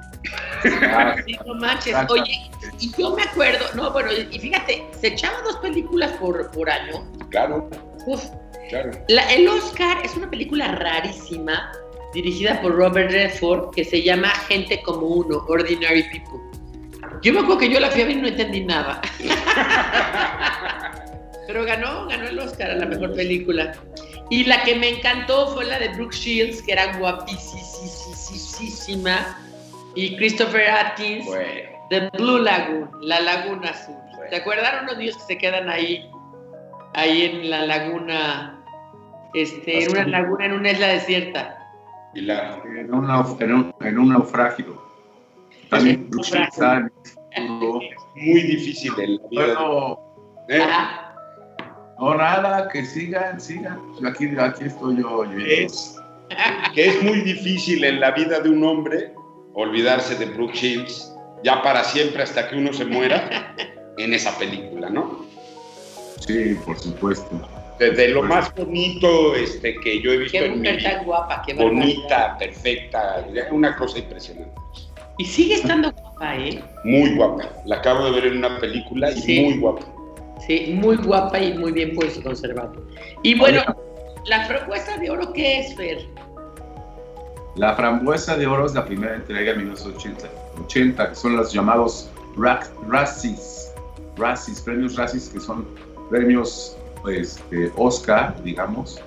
sí, 1.25 1.37
no 1.45 1.55
manches. 1.55 1.95
Oye, 2.09 2.49
y 2.79 2.91
yo 2.97 3.15
me 3.15 3.23
acuerdo, 3.23 3.65
no, 3.75 3.91
bueno, 3.91 4.09
y 4.11 4.39
fíjate, 4.39 4.87
se 4.99 5.07
echaban 5.07 5.43
dos 5.43 5.57
películas 5.57 6.11
por, 6.13 6.49
por 6.51 6.69
año. 6.69 7.05
Claro. 7.29 7.69
Uf. 8.05 8.23
Claro. 8.69 8.91
el 9.07 9.47
Oscar 9.47 9.99
es 10.03 10.17
una 10.17 10.29
película 10.29 10.73
rarísima 10.73 11.71
dirigida 12.13 12.61
por 12.61 12.75
Robert 12.75 13.11
Redford, 13.11 13.73
que 13.73 13.85
se 13.85 14.01
llama 14.01 14.29
Gente 14.47 14.81
como 14.83 15.07
uno, 15.07 15.45
Ordinary 15.47 16.03
People. 16.03 16.39
Yo 17.21 17.33
me 17.33 17.39
acuerdo 17.39 17.59
que 17.59 17.69
yo 17.69 17.79
la 17.79 17.89
fui 17.89 18.01
a 18.01 18.05
ver 18.05 18.17
y 18.17 18.21
no 18.21 18.27
entendí 18.27 18.65
nada. 18.65 19.01
Pero 21.47 21.63
ganó, 21.63 22.07
ganó 22.07 22.27
el 22.27 22.39
Oscar 22.39 22.71
a 22.71 22.75
la 22.75 22.85
mejor 22.85 23.13
película. 23.13 23.73
Y 24.29 24.43
la 24.43 24.63
que 24.63 24.75
me 24.75 24.89
encantó 24.89 25.47
fue 25.53 25.65
la 25.65 25.79
de 25.79 25.89
Brooke 25.89 26.13
Shields, 26.15 26.61
que 26.61 26.73
era 26.73 26.97
guapísima. 26.97 27.37
Y 29.95 30.15
Christopher 30.17 30.69
Atkins, 30.69 31.25
de 31.89 32.09
Blue 32.17 32.39
Lagoon, 32.39 32.89
la 33.01 33.21
Laguna 33.21 33.69
Azul. 33.69 33.95
¿Te 34.29 34.35
acuerdan 34.35 34.83
unos 34.83 34.97
niños 34.97 35.15
que 35.17 35.23
se 35.23 35.37
quedan 35.37 35.69
ahí, 35.69 36.09
ahí 36.93 37.23
en 37.23 37.49
la 37.49 37.65
laguna, 37.65 38.61
este, 39.33 39.85
en 39.85 39.91
una 39.91 40.05
laguna, 40.07 40.45
en 40.45 40.53
una 40.53 40.71
isla 40.71 40.87
desierta? 40.87 41.57
En, 42.13 42.29
un, 42.29 43.09
en, 43.79 43.97
un, 43.99 44.09
naufragio. 44.09 44.81
También 45.69 46.09
está 46.19 46.89
muy 48.15 48.41
difícil 48.41 48.93
el 48.99 49.21
bueno, 49.31 49.99
¿Eh? 50.49 50.61
No, 51.99 52.15
nada, 52.15 52.69
que 52.69 52.85
sigan, 52.85 53.39
sigan. 53.39 53.79
Aquí, 54.05 54.29
aquí 54.39 54.65
estoy 54.65 54.97
yo. 54.97 55.23
Es, 55.23 55.95
que 56.73 56.87
es 56.87 57.03
muy 57.03 57.21
difícil 57.21 57.83
en 57.83 57.99
la 57.99 58.11
vida 58.11 58.39
de 58.39 58.49
un 58.49 58.63
hombre 58.63 59.13
olvidarse 59.53 60.15
de 60.15 60.25
Brooke 60.25 60.55
Shields 60.55 61.13
ya 61.43 61.61
para 61.61 61.83
siempre 61.83 62.23
hasta 62.23 62.49
que 62.49 62.55
uno 62.55 62.73
se 62.73 62.85
muera 62.85 63.55
en 63.97 64.13
esa 64.13 64.37
película, 64.37 64.89
¿no? 64.89 65.25
Sí, 66.19 66.55
por 66.65 66.77
supuesto. 66.79 67.47
Desde 67.79 68.09
lo 68.09 68.23
más 68.23 68.53
bonito 68.55 69.35
este, 69.35 69.75
que 69.79 70.01
yo 70.01 70.11
he 70.11 70.17
visto 70.17 70.37
en 70.37 70.61
mi 70.61 70.71
vida. 70.71 71.03
guapa, 71.03 71.43
qué 71.45 71.53
Bonita, 71.53 72.35
perfecta, 72.37 73.25
una 73.51 73.75
cosa 73.75 73.99
impresionante. 73.99 74.59
Y 75.19 75.25
sigue 75.25 75.55
estando 75.55 75.91
guapa, 75.91 76.37
¿eh? 76.37 76.63
Muy 76.83 77.15
guapa. 77.15 77.49
La 77.65 77.77
acabo 77.77 78.05
de 78.05 78.11
ver 78.11 78.25
en 78.25 78.37
una 78.37 78.59
película 78.59 79.11
y 79.11 79.41
muy 79.41 79.57
guapa. 79.59 79.85
Sí, 80.45 80.77
muy 80.81 80.97
guapa 80.97 81.39
y 81.39 81.57
muy 81.57 81.71
bien 81.71 81.93
pues 81.95 82.19
conservada. 82.19 82.71
Y 83.23 83.37
bueno, 83.37 83.61
¿la 84.25 84.45
frambuesa 84.45 84.97
de 84.97 85.09
oro 85.09 85.33
qué 85.33 85.59
es, 85.61 85.75
Fer? 85.75 86.05
La 87.55 87.75
frambuesa 87.75 88.37
de 88.37 88.45
oro 88.45 88.65
es 88.65 88.75
la 88.75 88.85
primera 88.85 89.15
entrega 89.15 89.51
de 89.51 89.57
1980, 89.57 90.29
80, 90.65 91.09
que 91.09 91.15
son 91.15 91.35
los 91.35 91.51
llamados 91.51 92.09
Razzies, 92.37 93.73
Razzies, 94.15 94.61
premios 94.61 94.95
Razzies, 94.95 95.29
que 95.29 95.39
son 95.39 95.65
premios 96.09 96.77
este, 97.09 97.71
Oscar, 97.75 98.35
digamos, 98.43 99.01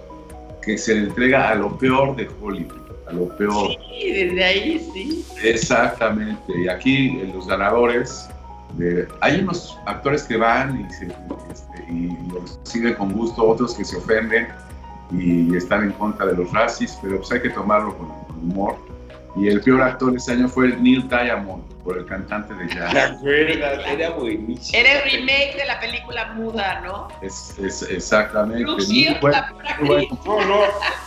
que 0.63 0.77
se 0.77 0.95
le 0.95 1.01
entrega 1.03 1.51
a 1.51 1.55
lo 1.55 1.79
peor 1.79 2.17
de 2.17 2.29
Hollywood, 2.43 2.91
a 3.09 3.13
lo 3.13 3.29
peor. 3.37 3.71
Sí, 3.89 4.11
desde 4.11 4.45
ahí 4.45 4.91
sí. 4.93 5.25
Exactamente. 5.43 6.53
Y 6.57 6.69
aquí 6.69 7.23
los 7.33 7.47
ganadores 7.47 8.29
hay 9.21 9.41
unos 9.41 9.79
actores 9.87 10.25
que 10.25 10.37
van 10.37 10.81
y, 10.81 10.93
se, 10.93 11.07
este, 11.07 11.85
y 11.89 12.17
lo 12.33 12.45
siguen 12.63 12.95
con 12.95 13.13
gusto, 13.13 13.47
otros 13.47 13.75
que 13.75 13.85
se 13.85 13.97
ofenden 13.97 14.49
y 15.13 15.57
están 15.57 15.85
en 15.85 15.93
contra 15.93 16.27
de 16.27 16.35
los 16.35 16.53
racis, 16.53 16.99
pero 17.03 17.19
pues 17.19 17.33
hay 17.33 17.43
que 17.43 17.51
tomarlo 17.51 17.97
con, 17.97 18.09
humor. 18.43 18.77
Y 19.37 19.47
el 19.47 19.61
peor 19.61 19.83
actor 19.83 20.17
ese 20.17 20.33
año 20.33 20.49
fue 20.49 20.69
Neil 20.77 21.09
Diamond, 21.09 21.63
por 21.85 21.99
el 21.99 22.05
cantante 22.05 22.53
de 22.55 22.67
jazz. 22.69 23.17
Era 23.23 24.11
buenísimo. 24.11 24.79
Era 24.79 25.03
el 25.03 25.11
remake 25.11 25.57
de 25.57 25.67
la 25.67 25.79
película 25.79 26.33
muda, 26.33 26.81
¿no? 26.81 27.09
Es, 27.23 27.57
es 27.59 27.83
exactamente. 27.83 28.65
No, 28.65 28.77
no, 28.77 30.45
no, 30.45 30.61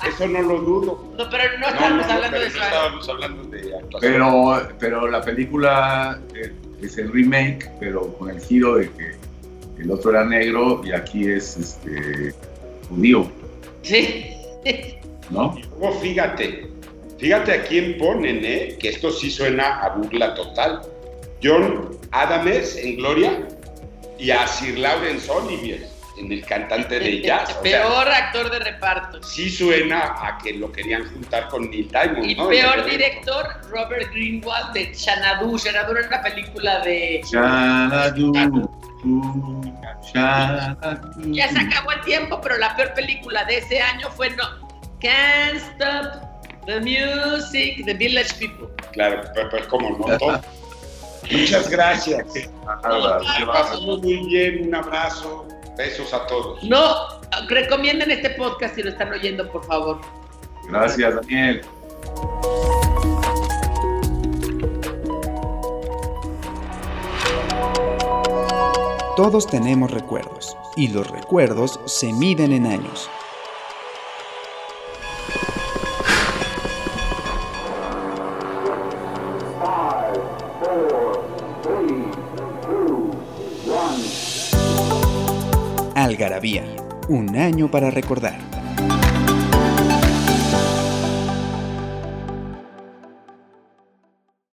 eso 0.07 0.27
no 0.27 0.41
lo 0.41 0.61
dudo. 0.61 1.13
No, 1.17 1.29
pero 1.29 1.57
no 1.59 1.67
estamos 1.67 2.05
hablando 2.07 2.39
de 2.39 2.47
eso. 2.47 2.59
No 2.59 2.63
estábamos 2.63 3.09
hablando 3.09 3.43
de 3.43 3.75
actuación. 3.75 3.99
Pero, 3.99 4.69
pero 4.79 5.07
la 5.07 5.21
película 5.21 6.19
eh, 6.33 6.53
es 6.85 6.97
el 6.97 7.11
remake, 7.11 7.69
pero 7.79 8.13
con 8.17 8.29
el 8.29 8.39
giro 8.41 8.75
de 8.75 8.89
que 8.91 9.11
el 9.81 9.91
otro 9.91 10.11
era 10.11 10.25
negro 10.25 10.81
y 10.83 10.91
aquí 10.91 11.27
es 11.27 11.57
este 11.57 12.33
judío. 12.89 13.29
Sí. 13.81 14.25
¿No? 15.29 15.55
Oh, 15.79 15.91
fíjate, 15.93 16.67
fíjate 17.17 17.51
a 17.51 17.63
quién 17.63 17.97
ponen, 17.97 18.41
¿eh? 18.43 18.77
Que 18.79 18.89
esto 18.89 19.11
sí 19.11 19.29
suena 19.29 19.81
a 19.81 19.95
burla 19.95 20.35
total. 20.35 20.81
John 21.43 21.97
Adames 22.11 22.77
en 22.77 22.97
Gloria 22.97 23.47
y 24.17 24.31
a 24.31 24.47
Sir 24.47 24.77
Lawrence 24.77 25.29
Olivier 25.29 25.92
en 26.17 26.31
el 26.31 26.45
cantante 26.45 26.99
de 26.99 27.21
jazz. 27.25 27.53
peor 27.55 28.07
actor 28.07 28.51
de 28.51 28.59
reparto. 28.59 29.21
Sí 29.23 29.49
suena 29.49 30.15
a 30.17 30.37
que 30.37 30.53
lo 30.53 30.71
querían 30.71 31.05
juntar 31.11 31.47
con 31.47 31.69
Neil 31.69 31.89
Diamond, 31.89 32.29
y 32.29 32.35
peor 32.35 32.85
director, 32.85 33.47
Robert 33.69 34.11
Greenwald 34.11 34.73
de 34.73 34.93
Xanadu. 34.93 35.57
Xanadu 35.57 35.97
era 35.97 36.07
una 36.07 36.21
película 36.21 36.79
de... 36.79 37.21
Xanadu. 37.29 38.33
Ya 41.31 41.49
se 41.49 41.59
acabó 41.59 41.91
el 41.91 42.01
tiempo, 42.01 42.39
pero 42.41 42.57
la 42.57 42.75
peor 42.75 42.93
película 42.93 43.43
de 43.45 43.57
ese 43.57 43.81
año 43.81 44.09
fue 44.11 44.29
no, 44.31 44.43
Can't 45.01 45.55
Stop 45.55 46.33
the 46.65 46.79
Music, 46.79 47.83
The 47.85 47.93
Village 47.93 48.33
People. 48.39 48.67
Claro, 48.93 49.23
pero, 49.33 49.67
como 49.67 49.89
no 49.97 50.07
Muchas 51.31 51.69
gracias. 51.69 52.25
muy 53.81 54.27
bien, 54.27 54.67
un 54.67 54.75
abrazo, 54.75 55.47
besos 55.77 56.13
a 56.13 56.25
todos. 56.27 56.63
No, 56.63 57.07
recomienden 57.47 58.11
este 58.11 58.31
podcast 58.31 58.75
si 58.75 58.83
lo 58.83 58.89
están 58.89 59.11
oyendo, 59.11 59.49
por 59.51 59.65
favor. 59.65 60.01
Gracias, 60.69 61.15
Daniel. 61.15 61.61
Todos 69.15 69.45
tenemos 69.45 69.91
recuerdos 69.91 70.57
y 70.75 70.87
los 70.87 71.07
recuerdos 71.11 71.79
se 71.85 72.11
miden 72.11 72.51
en 72.51 72.65
años. 72.65 73.09
Un 87.07 87.37
año 87.37 87.71
para 87.71 87.89
recordar. 87.89 88.52